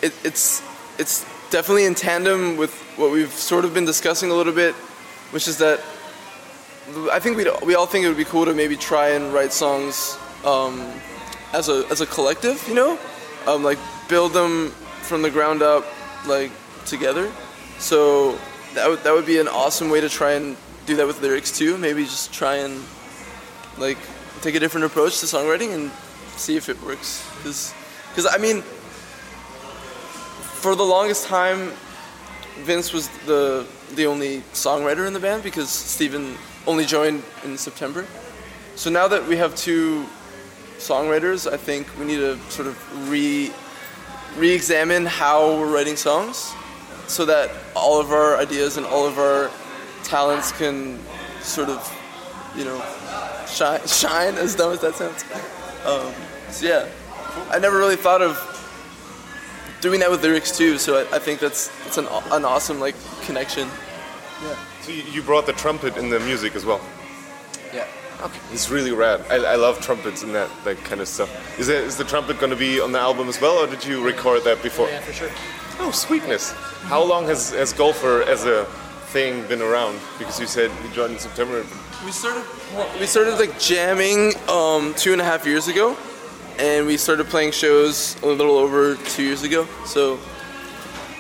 it, 0.02 0.14
it's 0.24 0.64
it's 0.98 1.26
definitely 1.52 1.86
in 1.86 1.94
tandem 1.94 2.58
with 2.58 2.74
what 2.98 3.12
we've 3.12 3.32
sort 3.32 3.64
of 3.64 3.74
been 3.74 3.86
discussing 3.86 4.32
a 4.32 4.34
little 4.34 4.54
bit, 4.54 4.74
which 5.32 5.48
is 5.48 5.58
that 5.60 5.80
I 7.12 7.20
think 7.20 7.38
we 7.38 7.46
we 7.64 7.76
all 7.76 7.86
think 7.86 8.06
it 8.06 8.08
would 8.08 8.18
be 8.18 8.26
cool 8.26 8.46
to 8.46 8.54
maybe 8.54 8.76
try 8.76 9.10
and 9.10 9.32
write 9.34 9.54
songs 9.54 10.18
um, 10.44 10.94
as 11.54 11.70
a 11.70 11.86
as 11.92 12.02
a 12.02 12.08
collective, 12.08 12.68
you 12.68 12.74
know, 12.74 12.98
um, 13.46 13.64
like 13.64 13.78
build 14.08 14.34
them 14.34 14.70
from 15.02 15.22
the 15.22 15.30
ground 15.30 15.62
up, 15.62 15.86
like 16.26 16.52
together. 16.86 17.32
So 17.78 18.38
that 18.74 18.90
would 18.90 19.04
that 19.04 19.14
would 19.14 19.28
be 19.28 19.40
an 19.40 19.48
awesome 19.48 19.90
way 19.90 20.02
to 20.02 20.10
try 20.10 20.32
and 20.32 20.58
do 20.88 20.96
that 20.96 21.06
with 21.06 21.22
lyrics 21.22 21.56
too. 21.56 21.78
Maybe 21.78 22.04
just 22.04 22.34
try 22.34 22.56
and 22.56 22.84
like 23.78 24.00
take 24.42 24.56
a 24.56 24.60
different 24.60 24.86
approach 24.86 25.20
to 25.20 25.28
songwriting 25.28 25.76
and 25.76 25.92
see 26.40 26.56
if 26.56 26.70
it 26.70 26.82
works. 26.84 27.24
Because, 27.44 28.28
I 28.30 28.38
mean, 28.38 28.62
for 30.62 30.76
the 30.76 30.84
longest 30.84 31.28
time, 31.28 31.72
Vince 32.64 32.92
was 32.92 33.08
the 33.26 33.66
the 33.96 34.06
only 34.06 34.42
songwriter 34.54 35.08
in 35.08 35.14
the 35.14 35.20
band 35.20 35.42
because 35.42 35.70
Steven 35.70 36.36
only 36.68 36.86
joined 36.86 37.24
in 37.44 37.58
September. 37.58 38.06
So 38.76 38.90
now 38.90 39.08
that 39.08 39.28
we 39.28 39.38
have 39.38 39.56
two 39.56 40.06
songwriters, 40.78 41.52
I 41.52 41.58
think 41.58 41.88
we 41.98 42.06
need 42.06 42.18
to 42.18 42.38
sort 42.50 42.68
of 42.68 43.10
re 43.10 43.52
re-examine 44.38 45.06
how 45.06 45.58
we're 45.60 45.74
writing 45.74 45.96
songs, 45.96 46.54
so 47.08 47.26
that 47.26 47.50
all 47.76 48.00
of 48.00 48.12
our 48.12 48.38
ideas 48.38 48.78
and 48.78 48.86
all 48.86 49.08
of 49.08 49.18
our 49.18 49.50
talents 50.04 50.52
can 50.52 51.00
sort 51.42 51.70
of, 51.70 51.82
you 52.56 52.64
know, 52.64 52.80
shine. 53.48 53.86
Shine 53.88 54.36
as 54.46 54.56
dumb 54.56 54.74
as 54.74 54.82
that 54.82 54.96
sounds. 54.96 55.24
Um, 55.86 56.14
so 56.50 56.68
yeah, 56.68 56.88
I 57.50 57.60
never 57.60 57.78
really 57.78 57.96
thought 57.96 58.22
of 58.22 58.38
doing 59.82 60.00
that 60.02 60.12
with 60.12 60.24
lyrics 60.24 60.58
too. 60.58 60.78
So 60.78 60.98
I, 60.98 61.16
I 61.16 61.20
think 61.20 61.40
that's 61.40 61.72
it's 61.86 61.98
an, 61.98 62.08
an 62.32 62.46
awesome 62.46 62.80
like 62.80 62.96
connection. 63.22 63.68
Yeah. 64.44 64.58
So 64.82 64.92
you, 64.92 65.04
you 65.04 65.22
brought 65.22 65.46
the 65.46 65.54
trumpet 65.54 65.98
in 65.98 66.10
the 66.10 66.20
music 66.20 66.56
as 66.56 66.66
well. 66.66 66.82
Yeah. 67.74 67.88
Okay. 68.22 68.40
It's 68.52 68.70
really 68.70 68.92
rad. 68.92 69.24
I, 69.30 69.36
I 69.36 69.56
love 69.56 69.80
trumpets 69.80 70.24
and 70.24 70.34
that 70.36 70.50
that 70.66 70.78
kind 70.84 71.02
of 71.02 71.08
stuff. 71.08 71.30
Is 71.60 71.70
it 71.70 71.84
is 71.84 71.98
the 71.98 72.04
trumpet 72.04 72.40
going 72.40 72.52
to 72.52 72.58
be 72.58 72.82
on 72.82 72.92
the 72.92 73.00
album 73.00 73.30
as 73.30 73.40
well, 73.40 73.58
or 73.58 73.68
did 73.68 73.86
you 73.86 74.04
record 74.04 74.44
that 74.44 74.62
before? 74.62 74.88
Yeah, 74.88 75.00
for 75.02 75.14
sure. 75.14 75.30
Oh, 75.80 75.92
sweetness. 75.92 76.52
How 76.84 77.02
long 77.02 77.26
has 77.28 77.52
has 77.52 77.74
Gulfer 77.74 78.26
as 78.28 78.46
a 78.46 78.68
thing 79.12 79.46
been 79.48 79.62
around? 79.62 80.00
Because 80.18 80.40
you 80.40 80.48
said 80.48 80.72
you 80.84 80.90
joined 80.92 81.14
in 81.14 81.20
September. 81.20 81.66
We 82.06 82.12
started 82.12 82.44
we 83.00 83.06
started 83.06 83.36
like 83.40 83.60
jamming 83.60 84.34
um, 84.48 84.94
two 84.96 85.12
and 85.14 85.22
a 85.22 85.26
half 85.26 85.46
years 85.46 85.68
ago, 85.68 85.98
and 86.58 86.86
we 86.86 86.98
started 86.98 87.28
playing 87.28 87.52
shows 87.52 88.16
a 88.24 88.28
little 88.28 88.58
over 88.58 88.96
two 88.96 89.24
years 89.24 89.44
ago. 89.44 89.68
So 89.86 90.20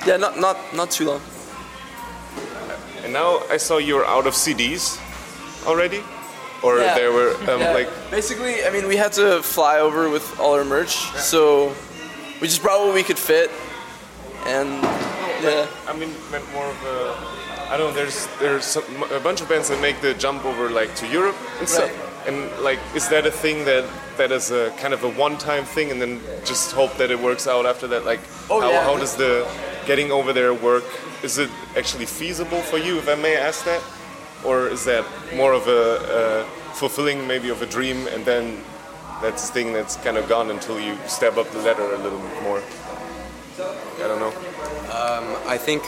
yeah, 0.05 0.17
not 0.17 0.39
not 0.39 0.57
not 0.73 0.91
too 0.91 1.05
long. 1.05 1.21
And 3.03 3.13
now 3.13 3.39
I 3.49 3.57
saw 3.57 3.77
you're 3.77 4.05
out 4.05 4.27
of 4.27 4.33
CDs 4.33 4.99
already, 5.65 6.01
or 6.63 6.77
Yeah. 6.79 6.95
there 6.95 7.11
were 7.11 7.33
um, 7.51 7.59
Yeah, 7.61 7.73
like 7.73 7.89
basically, 8.11 8.63
I 8.65 8.69
mean, 8.71 8.87
we 8.87 8.97
had 8.97 9.13
to 9.13 9.41
fly 9.41 9.79
over 9.79 10.09
with 10.09 10.39
all 10.39 10.53
our 10.53 10.65
merch, 10.65 10.95
so 11.17 11.73
we 12.41 12.47
just 12.47 12.61
brought 12.61 12.85
what 12.85 12.93
we 12.93 13.03
could 13.03 13.17
fit, 13.17 13.49
and 14.45 14.69
yeah. 15.43 15.65
I 15.87 15.93
mean, 15.97 16.11
meant 16.31 16.45
more 16.53 16.67
of 16.67 16.79
a. 16.85 17.48
I 17.69 17.77
don't 17.77 17.89
know. 17.89 17.93
There's 17.95 18.27
there's 18.39 18.65
some, 18.65 18.83
a 19.11 19.19
bunch 19.19 19.41
of 19.41 19.49
bands 19.49 19.69
that 19.69 19.79
make 19.81 20.01
the 20.01 20.13
jump 20.15 20.45
over 20.45 20.69
like 20.69 20.95
to 20.95 21.07
Europe 21.07 21.35
and 21.59 21.67
stuff. 21.69 21.91
And 22.27 22.49
like, 22.61 22.79
is 22.95 23.07
that 23.09 23.25
a 23.25 23.31
thing 23.31 23.65
that 23.65 23.85
that 24.17 24.31
is 24.31 24.51
a 24.51 24.71
kind 24.77 24.93
of 24.93 25.03
a 25.03 25.09
one-time 25.09 25.65
thing, 25.65 25.91
and 25.91 26.01
then 26.01 26.19
just 26.45 26.71
hope 26.73 26.95
that 26.97 27.11
it 27.11 27.19
works 27.19 27.47
out 27.47 27.65
after 27.65 27.87
that? 27.87 28.05
Like, 28.05 28.19
Oh, 28.49 28.59
how, 28.59 28.69
yeah. 28.71 28.83
how 28.83 28.97
does 28.97 29.15
the 29.15 29.47
getting 29.85 30.11
over 30.11 30.33
there 30.33 30.53
work? 30.53 30.83
Is 31.23 31.37
it 31.37 31.49
actually 31.77 32.05
feasible 32.05 32.61
for 32.61 32.77
you, 32.77 32.97
if 32.97 33.07
I 33.07 33.15
may 33.15 33.35
ask 33.35 33.63
that, 33.65 33.81
or 34.43 34.67
is 34.67 34.83
that 34.85 35.05
more 35.35 35.53
of 35.53 35.67
a, 35.67 36.43
a 36.43 36.73
fulfilling 36.75 37.27
maybe 37.27 37.49
of 37.49 37.61
a 37.61 37.65
dream, 37.65 38.07
and 38.07 38.25
then 38.25 38.61
that's 39.21 39.49
a 39.49 39.53
thing 39.53 39.73
that's 39.73 39.95
kind 39.97 40.17
of 40.17 40.27
gone 40.27 40.49
until 40.51 40.79
you 40.79 40.97
step 41.07 41.37
up 41.37 41.49
the 41.51 41.59
ladder 41.59 41.93
a 41.93 41.97
little 41.97 42.19
bit 42.19 42.43
more? 42.43 42.61
I 44.03 44.07
don't 44.07 44.19
know. 44.19 44.33
Um, 44.91 45.25
I 45.47 45.57
think 45.57 45.83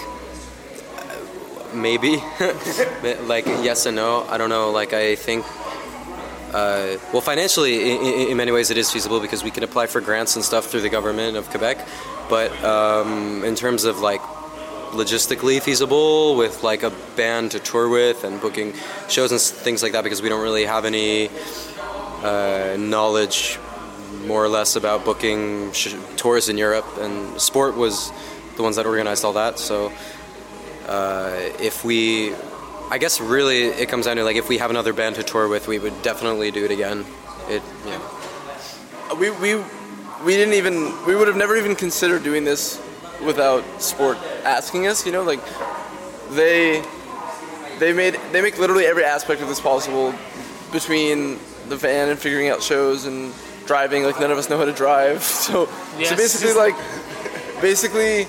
maybe, 1.74 2.18
like 3.24 3.46
yes 3.46 3.86
and 3.86 3.96
no. 3.96 4.24
I 4.28 4.38
don't 4.38 4.50
know. 4.50 4.72
Like 4.72 4.94
I 4.94 5.16
think, 5.16 5.46
uh, 6.54 6.98
well, 7.12 7.22
financially, 7.22 7.92
in, 7.92 8.30
in 8.30 8.38
many 8.38 8.52
ways, 8.52 8.72
it 8.72 8.78
is 8.78 8.92
feasible 8.92 9.20
because 9.20 9.44
we 9.44 9.52
can 9.52 9.64
apply 9.64 9.88
for 9.88 10.02
grants 10.02 10.36
and 10.36 10.44
stuff 10.46 10.66
through 10.68 10.82
the 10.82 10.90
government 10.90 11.38
of 11.38 11.50
Quebec. 11.50 11.86
But 12.30 12.52
um, 12.64 13.44
in 13.44 13.56
terms 13.56 13.84
of 13.84 14.00
like 14.00 14.22
logistically 14.92 15.62
feasible 15.62 16.36
with 16.36 16.64
like 16.64 16.84
a 16.84 16.90
band 17.16 17.52
to 17.52 17.60
tour 17.60 17.88
with 17.88 18.24
and 18.24 18.42
booking 18.42 18.74
shows 19.08 19.32
and 19.32 19.40
things 19.40 19.82
like 19.82 19.94
that 19.94 20.04
because 20.04 20.22
we 20.22 20.28
don't 20.28 20.42
really 20.42 20.66
have 20.66 20.84
any 20.84 21.30
uh, 22.24 22.76
knowledge 22.78 23.58
more 24.26 24.44
or 24.44 24.50
less 24.50 24.76
about 24.76 25.06
booking 25.06 25.72
sh- 25.72 25.96
tours 26.18 26.50
in 26.50 26.58
Europe 26.58 26.86
and 27.00 27.40
sport 27.40 27.76
was 27.78 28.12
the 28.58 28.64
ones 28.64 28.76
that 28.76 28.86
organized 28.86 29.24
all 29.24 29.34
that 29.34 29.58
so 29.58 29.92
uh, 30.88 31.32
if 31.60 31.84
we 31.84 32.34
I 32.90 32.98
guess 32.98 33.22
really 33.22 33.66
it 33.66 33.90
comes 33.90 34.06
down 34.06 34.18
to 34.18 34.24
like 34.24 34.36
if 34.36 34.50
we 34.50 34.58
have 34.58 34.70
another 34.70 34.94
band 34.94 35.16
to 35.16 35.24
tour 35.24 35.48
with 35.48 35.68
we 35.68 35.80
would 35.80 36.02
definitely 36.02 36.52
do 36.52 36.66
it 36.66 36.72
again. 36.72 37.06
It 37.48 37.62
yeah. 37.86 38.00
We 39.16 39.30
we 39.30 39.56
we 40.26 40.36
didn't 40.36 40.56
even 40.56 40.94
we 41.06 41.16
would 41.16 41.28
have 41.28 41.38
never 41.38 41.56
even 41.56 41.76
considered 41.76 42.24
doing 42.24 42.44
this 42.44 42.82
without 43.24 43.64
sport 43.82 44.18
asking 44.44 44.88
us 44.88 45.06
you 45.06 45.12
know 45.12 45.22
like 45.24 45.40
they 46.32 46.84
they 47.80 47.94
made 47.94 48.20
they 48.32 48.42
make 48.42 48.58
literally 48.58 48.86
every 48.86 49.04
aspect 49.04 49.42
of 49.42 49.48
this 49.48 49.60
possible 49.60 50.14
between 50.72 51.40
the 51.70 51.76
van 51.76 52.10
and 52.10 52.20
figuring 52.20 52.50
out 52.50 52.62
shows 52.62 53.06
and 53.06 53.34
driving 53.66 54.04
like 54.04 54.20
none 54.20 54.32
of 54.32 54.38
us 54.38 54.50
know 54.50 54.58
how 54.58 54.66
to 54.66 54.74
drive. 54.74 55.22
So 55.42 55.66
so 55.66 56.16
basically 56.16 56.54
like 56.54 56.76
basically 57.62 58.28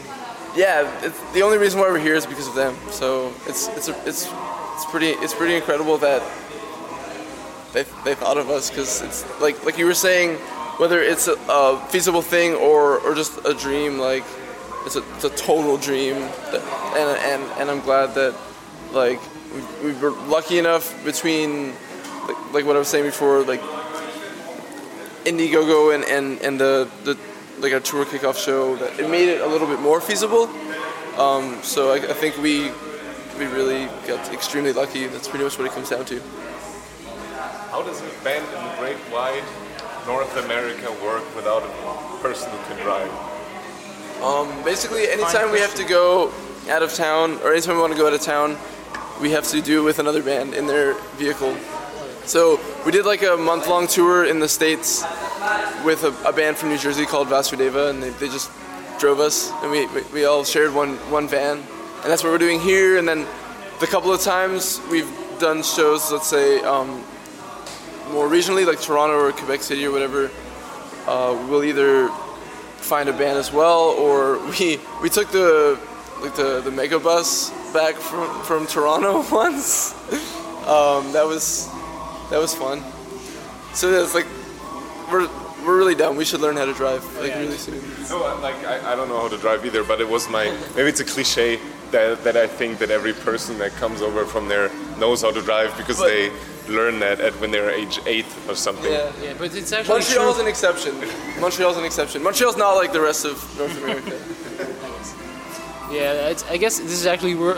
yeah 0.54 1.10
the 1.32 1.42
only 1.42 1.58
reason 1.58 1.80
why 1.80 1.90
we're 1.90 1.98
here 1.98 2.14
is 2.14 2.26
because 2.26 2.48
of 2.48 2.54
them. 2.54 2.76
So 2.90 3.32
it's 3.46 3.68
it's 3.68 3.88
a, 3.88 4.08
it's 4.08 4.28
it's 4.74 4.86
pretty 4.90 5.08
it's 5.08 5.34
pretty 5.34 5.54
incredible 5.54 5.98
that 5.98 6.22
they, 7.72 7.84
they 8.04 8.14
thought 8.14 8.36
of 8.36 8.50
us 8.50 8.70
because 8.70 9.02
it's 9.02 9.40
like 9.40 9.64
like 9.64 9.78
you 9.78 9.86
were 9.86 9.94
saying 9.94 10.36
whether 10.78 11.00
it's 11.00 11.28
a, 11.28 11.36
a 11.48 11.78
feasible 11.88 12.22
thing 12.22 12.54
or, 12.54 12.98
or 13.00 13.14
just 13.14 13.38
a 13.46 13.54
dream 13.54 13.98
like 13.98 14.24
it's 14.84 14.96
a, 14.96 15.02
it's 15.14 15.24
a 15.24 15.30
total 15.30 15.76
dream 15.76 16.14
that, 16.50 16.62
and, 16.96 17.42
and 17.42 17.60
and 17.60 17.70
I'm 17.70 17.80
glad 17.80 18.14
that 18.14 18.34
like 18.92 19.20
we, 19.82 19.92
we 19.92 19.98
were 20.00 20.10
lucky 20.10 20.58
enough 20.58 21.04
between 21.04 21.72
like, 22.26 22.52
like 22.52 22.64
what 22.66 22.76
I 22.76 22.78
was 22.78 22.88
saying 22.88 23.04
before 23.04 23.42
like 23.42 23.60
Indiegogo 25.24 25.94
and, 25.94 26.04
and, 26.04 26.40
and 26.42 26.60
the, 26.60 26.88
the 27.04 27.16
like 27.62 27.72
our 27.72 27.80
tour 27.80 28.04
kickoff 28.04 28.36
show 28.36 28.76
that 28.76 28.98
it 28.98 29.08
made 29.08 29.28
it 29.28 29.40
a 29.40 29.46
little 29.46 29.68
bit 29.68 29.80
more 29.80 30.00
feasible 30.00 30.50
um, 31.18 31.62
so 31.62 31.92
I, 31.92 31.96
I 31.96 32.12
think 32.12 32.36
we 32.38 32.70
we 33.38 33.46
really 33.46 33.86
got 34.06 34.32
extremely 34.32 34.72
lucky 34.72 35.06
that's 35.06 35.28
pretty 35.28 35.44
much 35.44 35.58
what 35.58 35.66
it 35.66 35.72
comes 35.72 35.88
down 35.88 36.04
to 36.06 36.20
How 37.70 37.82
does 37.82 38.00
a 38.00 38.24
band 38.24 38.44
in 38.44 38.64
the 38.64 38.74
great 38.78 38.98
wide 39.12 39.44
North 40.06 40.36
America 40.44 40.90
work 41.04 41.24
without 41.36 41.62
a 41.62 42.22
person 42.22 42.50
who 42.50 42.58
can 42.66 42.82
drive? 42.82 43.10
Um, 44.20 44.64
basically, 44.64 45.08
anytime 45.08 45.50
we 45.52 45.60
have 45.60 45.74
to 45.76 45.84
go 45.84 46.32
out 46.68 46.82
of 46.82 46.92
town, 46.92 47.38
or 47.42 47.52
anytime 47.52 47.76
we 47.76 47.80
want 47.80 47.92
to 47.92 47.98
go 47.98 48.06
out 48.06 48.12
of 48.12 48.20
town, 48.20 48.56
we 49.20 49.30
have 49.30 49.46
to 49.48 49.60
do 49.60 49.80
it 49.80 49.84
with 49.84 49.98
another 49.98 50.22
band 50.22 50.54
in 50.54 50.66
their 50.66 50.94
vehicle. 51.16 51.56
So 52.24 52.60
we 52.84 52.92
did 52.92 53.04
like 53.04 53.22
a 53.22 53.36
month-long 53.36 53.86
tour 53.86 54.24
in 54.24 54.40
the 54.40 54.48
states 54.48 55.04
with 55.84 56.04
a, 56.04 56.28
a 56.28 56.32
band 56.32 56.56
from 56.56 56.68
New 56.68 56.78
Jersey 56.78 57.06
called 57.06 57.28
Vasudeva, 57.28 57.90
and 57.90 58.02
they, 58.02 58.10
they 58.10 58.28
just 58.28 58.50
drove 58.98 59.20
us, 59.20 59.50
and 59.62 59.70
we, 59.70 59.86
we, 59.88 60.02
we 60.12 60.24
all 60.24 60.44
shared 60.44 60.72
one 60.72 60.96
one 61.10 61.26
van, 61.28 61.58
and 61.58 62.04
that's 62.04 62.22
what 62.22 62.30
we're 62.30 62.38
doing 62.38 62.60
here. 62.60 62.98
And 62.98 63.08
then 63.08 63.26
the 63.80 63.86
couple 63.86 64.12
of 64.12 64.20
times 64.20 64.80
we've 64.90 65.10
done 65.38 65.62
shows, 65.62 66.12
let's 66.12 66.28
say 66.28 66.60
um, 66.62 67.02
more 68.10 68.28
regionally, 68.28 68.66
like 68.66 68.80
Toronto 68.80 69.18
or 69.18 69.32
Quebec 69.32 69.62
City 69.62 69.84
or 69.86 69.90
whatever, 69.90 70.30
uh, 71.06 71.46
we'll 71.48 71.64
either 71.64 72.08
find 72.78 73.08
a 73.08 73.12
band 73.12 73.38
as 73.38 73.52
well, 73.52 73.90
or 73.98 74.38
we 74.58 74.78
we 75.02 75.08
took 75.08 75.30
the 75.30 75.78
like 76.20 76.36
the 76.36 76.60
the 76.60 76.70
mega 76.70 76.98
bus 76.98 77.50
back 77.72 77.96
from 77.96 78.42
from 78.44 78.66
Toronto 78.66 79.24
once. 79.32 79.94
um, 80.68 81.12
that 81.12 81.24
was 81.26 81.68
that 82.30 82.38
was 82.38 82.54
fun. 82.54 82.82
So 83.74 83.90
it's 83.90 84.14
like 84.14 84.26
we're 85.10 85.28
we're 85.64 85.76
really 85.78 85.94
dumb. 85.94 86.16
We 86.16 86.24
should 86.24 86.40
learn 86.40 86.56
how 86.56 86.64
to 86.64 86.74
drive 86.74 87.02
like 87.16 87.34
really 87.34 87.56
soon. 87.56 87.80
No, 88.10 88.22
I- 88.24 88.38
like 88.40 88.56
I, 88.66 88.92
I 88.92 88.96
don't 88.96 89.08
know 89.08 89.20
how 89.20 89.28
to 89.28 89.38
drive 89.38 89.64
either, 89.66 89.84
but 89.84 90.00
it 90.00 90.08
was 90.08 90.28
my 90.28 90.44
maybe 90.76 90.88
it's 90.88 91.00
a 91.00 91.04
cliche 91.04 91.58
that, 91.90 92.22
that 92.24 92.36
I 92.36 92.46
think 92.46 92.78
that 92.78 92.90
every 92.90 93.12
person 93.12 93.58
that 93.58 93.72
comes 93.72 94.00
over 94.02 94.24
from 94.24 94.48
there 94.48 94.70
knows 94.98 95.22
how 95.22 95.30
to 95.30 95.42
drive 95.42 95.76
because 95.76 95.98
But- 95.98 96.08
they 96.08 96.30
learn 96.68 97.00
that 97.00 97.20
at 97.20 97.32
when 97.40 97.50
they're 97.50 97.70
age 97.70 97.98
eight 98.06 98.24
or 98.48 98.54
something. 98.54 98.90
Yeah. 98.92 99.10
Yeah, 99.22 99.34
but 99.36 99.54
it's 99.54 99.72
actually 99.72 99.98
Montreal's 99.98 100.34
true. 100.36 100.42
an 100.44 100.48
exception. 100.48 100.94
Montreal's 101.40 101.76
an 101.76 101.84
exception. 101.84 102.22
Montreal's 102.22 102.56
not 102.56 102.74
like 102.76 102.92
the 102.92 103.00
rest 103.00 103.24
of 103.24 103.34
North 103.58 103.76
America. 103.82 104.12
Yeah, 105.90 106.28
it's, 106.30 106.42
I 106.50 106.56
guess 106.56 106.78
this 106.78 106.92
is 106.92 107.04
actually 107.06 107.34
we're. 107.34 107.56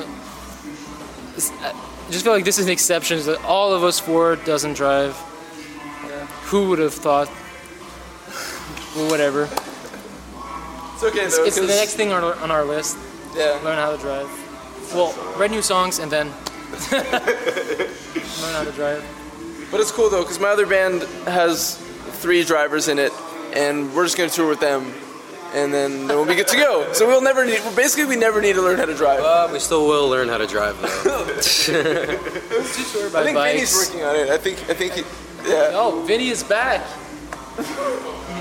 it's- 1.36 1.52
I 1.62 1.72
just 2.10 2.24
feel 2.24 2.32
like 2.32 2.44
this 2.44 2.58
is 2.58 2.66
an 2.66 2.72
exception. 2.72 3.22
That 3.26 3.44
all 3.44 3.72
of 3.72 3.84
us 3.84 4.00
four 4.00 4.34
doesn't 4.36 4.74
drive. 4.74 5.14
Who 6.50 6.68
would 6.70 6.78
have 6.80 6.94
thought? 6.94 7.28
Well, 8.96 9.10
whatever. 9.10 9.44
It's 10.94 11.02
okay 11.04 11.20
It's, 11.20 11.36
though. 11.36 11.44
it's 11.44 11.56
the 11.56 11.62
'cause- 11.62 11.70
next 11.76 11.94
thing 11.94 12.12
on 12.12 12.22
our, 12.24 12.34
on 12.36 12.50
our 12.50 12.64
list. 12.64 12.96
Yeah. 13.36 13.58
Learn 13.64 13.76
how 13.78 13.90
to 13.92 13.98
drive. 13.98 14.28
Well, 14.94 15.12
write 15.36 15.50
new 15.50 15.62
songs 15.62 15.98
and 15.98 16.10
then 16.10 16.28
learn 16.92 17.04
how 18.52 18.64
to 18.64 18.72
drive. 18.72 19.04
But 19.70 19.80
it's 19.80 19.90
cool 19.90 20.08
though, 20.10 20.22
because 20.22 20.38
my 20.38 20.48
other 20.48 20.66
band 20.66 21.02
has 21.26 21.76
three 22.20 22.44
drivers 22.44 22.86
in 22.88 22.98
it, 22.98 23.12
and 23.54 23.92
we're 23.94 24.04
just 24.04 24.16
gonna 24.16 24.30
tour 24.30 24.48
with 24.48 24.60
them, 24.60 24.92
and 25.52 25.72
then, 25.74 26.06
then 26.06 26.16
we'll 26.16 26.26
be 26.26 26.34
good 26.36 26.46
to 26.48 26.56
go. 26.56 26.92
So 26.92 27.06
we'll 27.08 27.20
never 27.22 27.44
need. 27.44 27.60
Basically, 27.74 28.04
we 28.04 28.14
never 28.16 28.40
need 28.40 28.52
to 28.54 28.62
learn 28.62 28.78
how 28.78 28.84
to 28.84 28.94
drive. 28.94 29.20
Uh, 29.20 29.48
we 29.52 29.58
still 29.58 29.86
will 29.88 30.08
learn 30.08 30.28
how 30.28 30.38
to 30.38 30.46
drive 30.46 30.80
though. 30.80 31.24
I 31.28 33.24
think 33.24 33.34
bikes. 33.34 33.52
Vinny's 33.52 33.74
working 33.88 34.02
on 34.04 34.14
it. 34.16 34.28
I 34.30 34.38
think. 34.38 34.58
I 34.70 34.74
think. 34.74 34.92
He, 34.92 35.00
yeah. 35.48 35.70
Oh, 35.74 36.04
Vinny 36.06 36.28
is 36.28 36.44
back. 36.44 36.82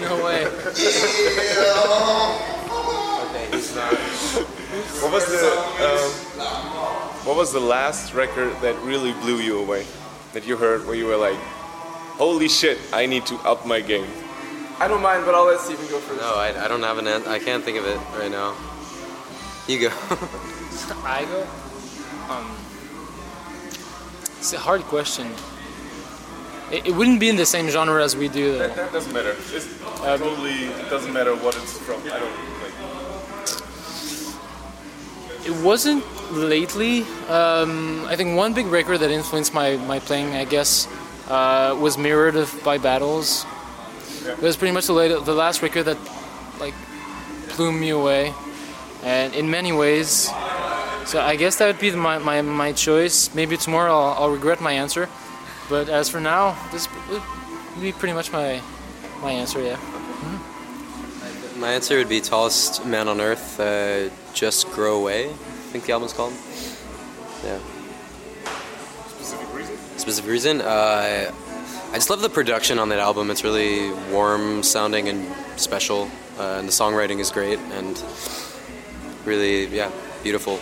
No 0.01 0.24
way. 0.25 0.46
What 5.01 5.12
was 5.12 5.25
the 5.25 5.38
um, 5.86 6.12
What 7.25 7.36
was 7.38 7.51
the 7.53 7.60
last 7.60 8.13
record 8.13 8.53
that 8.62 8.75
really 8.82 9.13
blew 9.22 9.38
you 9.38 9.60
away? 9.60 9.86
That 10.34 10.48
you 10.48 10.58
heard 10.58 10.86
where 10.88 10.96
you 10.96 11.05
were 11.05 11.15
like, 11.17 11.38
"Holy 12.17 12.48
shit! 12.50 12.79
I 12.91 13.05
need 13.05 13.25
to 13.27 13.36
up 13.46 13.65
my 13.65 13.82
game." 13.82 14.08
I 14.79 14.88
don't 14.88 15.01
mind, 15.01 15.25
but 15.25 15.36
I'll 15.36 15.46
let 15.46 15.60
Steven 15.60 15.88
go 15.88 16.00
first. 16.00 16.20
no, 16.20 16.34
I, 16.36 16.65
I 16.65 16.67
don't 16.67 16.82
have 16.82 16.98
an 16.98 17.08
an- 17.08 17.27
I 17.27 17.38
can't 17.39 17.63
think 17.63 17.77
of 17.77 17.86
it 17.86 18.00
right 18.17 18.32
now. 18.32 18.55
You 19.67 19.79
go. 19.79 19.89
I 21.05 21.25
go. 21.29 21.46
Um, 22.34 22.50
it's 24.39 24.53
a 24.53 24.60
hard 24.60 24.82
question. 24.82 25.27
It, 26.74 26.88
it 26.88 26.96
wouldn't 26.96 27.20
be 27.20 27.29
in 27.29 27.36
the 27.36 27.46
same 27.46 27.70
genre 27.70 28.03
as 28.03 28.18
we 28.18 28.27
do, 28.27 28.57
though. 28.57 28.68
That 28.68 28.92
doesn't 28.92 29.14
matter. 29.14 29.36
It's 29.53 29.68
totally 30.00 30.66
it 30.66 30.90
doesn't 30.90 31.14
matter 31.14 31.36
what 31.36 31.55
it's 31.55 31.77
from. 31.77 32.01
I 32.01 32.20
don't 32.20 32.33
like. 32.64 32.74
It 35.46 35.64
wasn't 35.64 36.03
lately. 36.31 37.01
Um, 37.29 38.05
I 38.07 38.16
think 38.16 38.36
one 38.36 38.53
big 38.53 38.66
record 38.66 39.00
that 39.00 39.12
influenced 39.12 39.53
my, 39.53 39.77
my 39.77 40.00
playing, 40.00 40.33
I 40.33 40.46
guess, 40.46 40.88
uh, 41.27 41.77
was 41.79 41.96
Mirrored 41.98 42.48
by 42.64 42.79
Battles. 42.79 43.46
It 44.25 44.42
was 44.42 44.57
pretty 44.57 44.74
much 44.74 44.88
the, 44.88 44.94
late, 44.94 45.25
the 45.25 45.33
last 45.33 45.62
record 45.62 45.83
that 45.83 45.98
like 46.59 46.74
blew 47.55 47.72
me 47.72 47.90
away, 47.90 48.33
and 49.03 49.36
in 49.36 49.51
many 49.51 49.74
ways. 49.74 50.31
So 51.05 51.22
I 51.22 51.36
guess 51.36 51.57
that 51.57 51.68
would 51.68 51.79
be 51.79 51.92
my, 51.92 52.18
my, 52.18 52.42
my 52.42 52.72
choice. 52.72 53.36
Maybe 53.36 53.57
tomorrow 53.57 53.92
I'll, 53.94 54.24
I'll 54.24 54.31
regret 54.31 54.62
my 54.62 54.72
answer, 54.72 55.09
but 55.69 55.89
as 55.89 56.09
for 56.09 56.19
now, 56.19 56.57
this 56.71 56.87
would 57.09 57.21
be 57.81 57.91
pretty 57.91 58.13
much 58.13 58.31
my 58.31 58.61
my 59.21 59.31
answer. 59.31 59.61
Yeah. 59.61 59.77
My 61.57 61.71
answer 61.71 61.97
would 61.97 62.09
be 62.09 62.19
Tallest 62.19 62.85
Man 62.85 63.07
on 63.07 63.21
Earth, 63.21 63.59
uh, 63.59 64.09
Just 64.33 64.69
Grow 64.71 64.97
Away, 64.97 65.29
I 65.29 65.31
think 65.71 65.85
the 65.85 65.93
album's 65.93 66.11
called. 66.11 66.33
Yeah. 67.43 67.59
Specific 69.07 69.53
reason? 69.53 69.77
Specific 69.97 70.29
reason? 70.29 70.61
Uh, 70.61 71.31
I 71.91 71.95
just 71.95 72.09
love 72.09 72.21
the 72.21 72.29
production 72.29 72.79
on 72.79 72.89
that 72.89 72.99
album. 72.99 73.31
It's 73.31 73.43
really 73.43 73.91
warm 74.11 74.63
sounding 74.63 75.07
and 75.07 75.31
special, 75.55 76.09
uh, 76.37 76.57
and 76.57 76.67
the 76.67 76.71
songwriting 76.71 77.19
is 77.19 77.31
great 77.31 77.59
and 77.59 78.03
really, 79.25 79.67
yeah, 79.67 79.91
beautiful. 80.21 80.59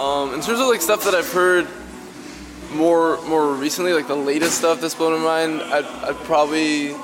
Um, 0.00 0.32
in 0.32 0.40
terms 0.40 0.60
of 0.60 0.68
like 0.68 0.80
stuff 0.80 1.04
that 1.04 1.14
I've 1.14 1.30
heard 1.32 1.66
more 2.72 3.20
more 3.26 3.52
recently, 3.54 3.92
like 3.92 4.06
the 4.06 4.14
latest 4.14 4.58
stuff 4.58 4.80
that's 4.80 4.94
blown 4.94 5.20
my 5.20 5.46
mind, 5.46 5.62
I'd, 5.62 5.84
I'd 5.84 6.16
probably 6.24 6.94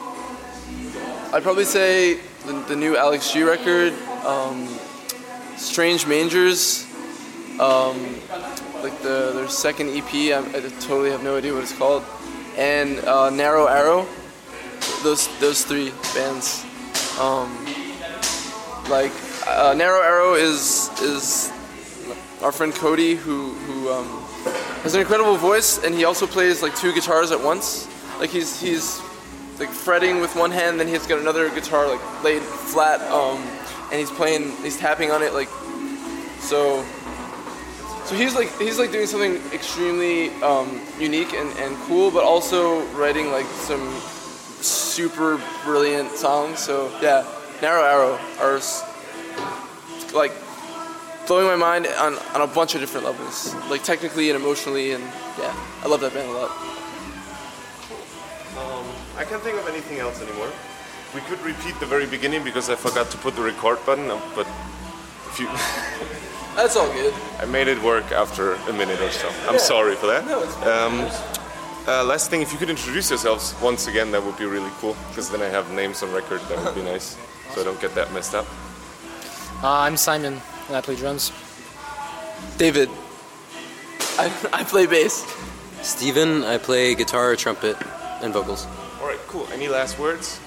I'd 1.33 1.43
probably 1.43 1.65
say 1.65 2.15
the, 2.47 2.53
the 2.69 2.77
new 2.77 2.97
Alex 2.97 3.33
G 3.33 3.43
record, 3.43 3.93
um, 4.25 4.69
Strange 5.57 6.07
Mangers, 6.07 6.85
um, 7.61 8.21
like 8.83 9.01
the 9.03 9.33
their 9.35 9.49
second 9.49 9.91
EP. 9.91 10.13
I, 10.13 10.39
I 10.39 10.61
totally 10.81 11.11
have 11.11 11.23
no 11.23 11.37
idea 11.37 11.53
what 11.53 11.63
it's 11.63 11.77
called, 11.77 12.05
and 12.57 12.99
uh, 13.01 13.31
Narrow 13.31 13.67
Arrow. 13.67 14.07
Those 15.03 15.29
those 15.41 15.65
three 15.65 15.93
bands. 16.15 16.65
Um, 17.19 17.65
like 18.91 19.13
uh, 19.47 19.75
Narrow 19.77 20.03
Arrow 20.03 20.35
is 20.35 20.91
is 21.01 21.53
our 22.43 22.53
friend 22.53 22.75
Cody, 22.75 23.15
who 23.15 23.55
who 23.55 23.91
um, 23.91 24.07
has 24.85 24.95
an 24.95 25.01
incredible 25.01 25.37
voice, 25.37 25.83
and 25.83 25.95
he 25.95 26.05
also 26.05 26.27
plays 26.27 26.63
like 26.63 26.77
two 26.77 26.93
guitars 26.93 27.33
at 27.33 27.43
once. 27.43 27.89
Like 28.21 28.29
he's 28.29 28.61
he's 28.61 29.01
like 29.59 29.71
fretting 29.71 30.21
with 30.21 30.37
one 30.37 30.51
hand, 30.51 30.79
then 30.79 30.87
he's 30.87 31.07
got 31.07 31.19
another 31.19 31.49
guitar 31.49 31.89
like 31.89 32.23
laid 32.23 32.43
flat, 32.43 33.01
um, 33.11 33.39
and 33.91 33.99
he's 33.99 34.11
playing, 34.11 34.51
he's 34.63 34.79
tapping 34.79 35.11
on 35.11 35.23
it 35.23 35.33
like 35.33 35.49
so. 36.39 36.85
So 38.05 38.15
he's 38.15 38.35
like 38.35 38.57
he's 38.59 38.79
like 38.79 38.93
doing 38.93 39.07
something 39.07 39.37
extremely 39.55 40.29
um, 40.43 40.79
unique 41.01 41.33
and, 41.33 41.51
and 41.59 41.75
cool, 41.87 42.11
but 42.11 42.23
also 42.23 42.85
writing 42.89 43.33
like 43.33 43.47
some 43.47 43.91
super 44.61 45.41
brilliant 45.65 46.11
songs. 46.11 46.59
So 46.59 46.93
yeah, 47.01 47.25
Narrow 47.63 47.83
Arrow 47.83 48.19
are 48.39 48.61
like 50.13 50.33
blowing 51.27 51.47
my 51.47 51.57
mind 51.57 51.87
on, 51.99 52.19
on 52.35 52.43
a 52.43 52.47
bunch 52.47 52.75
of 52.75 52.81
different 52.81 53.07
levels, 53.07 53.55
like 53.71 53.83
technically 53.83 54.31
and 54.31 54.41
emotionally, 54.41 54.93
and 54.93 55.03
yeah, 55.39 55.55
I 55.83 55.89
love 55.89 56.01
that 56.01 56.13
band 56.13 56.29
a 56.29 56.33
lot. 56.33 56.51
Um, 58.59 58.87
I 59.17 59.25
can't 59.25 59.43
think 59.43 59.59
of 59.59 59.69
anything 59.69 59.99
else 59.99 60.21
anymore. 60.23 60.51
We 61.15 61.21
could 61.23 61.41
repeat 61.41 61.79
the 61.81 61.87
very 61.87 62.07
beginning 62.07 62.45
because 62.45 62.69
I 62.71 62.75
forgot 62.75 63.11
to 63.11 63.19
put 63.19 63.37
the 63.37 63.43
record 63.43 63.79
button, 63.87 64.11
uh, 64.11 64.21
but 64.35 64.47
if 65.29 65.41
you, 65.41 65.49
That's 66.57 66.77
all 66.77 66.91
good. 66.93 67.13
I 67.41 67.47
made 67.47 67.67
it 67.67 67.83
work 67.83 68.13
after 68.13 68.55
a 68.55 68.73
minute 68.73 69.01
or 69.01 69.11
so. 69.11 69.29
I'm 69.49 69.59
sorry 69.59 69.97
for 69.97 70.07
that. 70.07 70.25
No, 70.27 70.43
it's 70.43 70.55
fine. 70.55 70.69
Um, 70.69 71.11
uh, 71.87 72.05
last 72.05 72.31
thing, 72.31 72.43
if 72.43 72.53
you 72.53 72.59
could 72.59 72.71
introduce 72.71 73.11
yourselves 73.11 73.55
once 73.61 73.89
again, 73.89 74.13
that 74.13 74.25
would 74.25 74.39
be 74.39 74.45
really 74.45 74.71
cool. 74.79 74.97
Because 75.09 75.31
then 75.31 75.43
I 75.43 75.47
have 75.47 75.71
names 75.73 76.03
on 76.03 76.13
record. 76.13 76.41
That 76.43 76.65
would 76.65 76.75
be 76.75 76.83
nice, 76.83 77.17
so 77.53 77.61
I 77.61 77.65
don't 77.65 77.81
get 77.81 77.95
that 77.97 78.13
messed 78.13 78.35
up. 78.35 78.47
Uh, 79.63 79.81
I'm 79.81 79.97
Simon, 79.97 80.41
and 80.69 80.77
I 80.77 80.81
play 80.81 80.97
drums. 80.97 81.33
David, 82.59 82.89
I, 84.19 84.33
I 84.53 84.65
play 84.65 84.87
bass. 84.87 85.25
Steven, 85.83 86.45
I 86.45 86.59
play 86.59 86.95
guitar, 86.95 87.37
trumpet, 87.37 87.77
and 88.23 88.33
vocals. 88.33 88.67
All 89.01 89.07
right, 89.07 89.19
cool. 89.29 89.47
Any 89.53 89.69
last 89.69 89.99
words? 89.99 90.41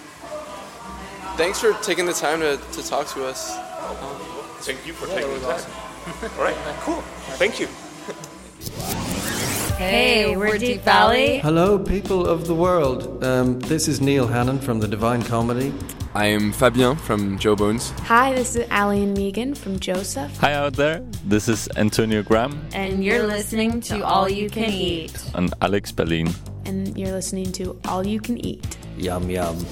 Thanks 1.35 1.59
for 1.59 1.73
taking 1.83 2.05
the 2.05 2.13
time 2.13 2.39
to, 2.39 2.57
to 2.73 2.87
talk 2.87 3.07
to 3.09 3.25
us. 3.25 3.55
Thank 4.65 4.87
you 4.87 4.93
for 4.93 5.05
taking 5.07 5.31
the 5.33 5.39
time. 5.39 5.61
All 6.37 6.43
right, 6.43 6.55
cool. 6.81 7.01
Thank 7.37 7.59
you. 7.59 7.67
Hey, 9.77 10.35
we're 10.35 10.57
Deap 10.57 10.81
Vally. 10.81 11.37
Hello, 11.37 11.77
people 11.77 12.25
of 12.25 12.47
the 12.47 12.55
world. 12.55 13.23
Um, 13.23 13.59
this 13.59 13.87
is 13.87 14.01
Neil 14.01 14.25
Hannon 14.25 14.57
from 14.59 14.79
the 14.79 14.87
Divine 14.87 15.21
Comedy. 15.21 15.71
I'm 16.17 16.51
Fabien 16.51 16.95
from 16.95 17.37
Joe 17.37 17.55
Bones. 17.55 17.91
Hi, 18.05 18.33
this 18.33 18.55
is 18.55 18.67
Allie 18.71 19.03
and 19.03 19.15
Megan 19.15 19.53
from 19.53 19.79
Joseph. 19.79 20.35
Hi 20.37 20.53
out 20.53 20.73
there, 20.73 21.01
this 21.23 21.47
is 21.47 21.69
Antonio 21.75 22.23
Graham. 22.23 22.59
And 22.73 23.03
you're 23.05 23.27
listening 23.27 23.81
to 23.81 24.03
All 24.03 24.27
You 24.27 24.49
Can 24.49 24.63
Eat. 24.63 25.13
And 25.35 25.53
Alex 25.61 25.91
Berlin. 25.91 26.33
And 26.65 26.97
you're 26.97 27.11
listening 27.11 27.51
to 27.51 27.79
All 27.85 28.03
You 28.03 28.19
Can 28.19 28.43
Eat. 28.43 28.77
Yum, 28.97 29.29
yum. 29.29 29.63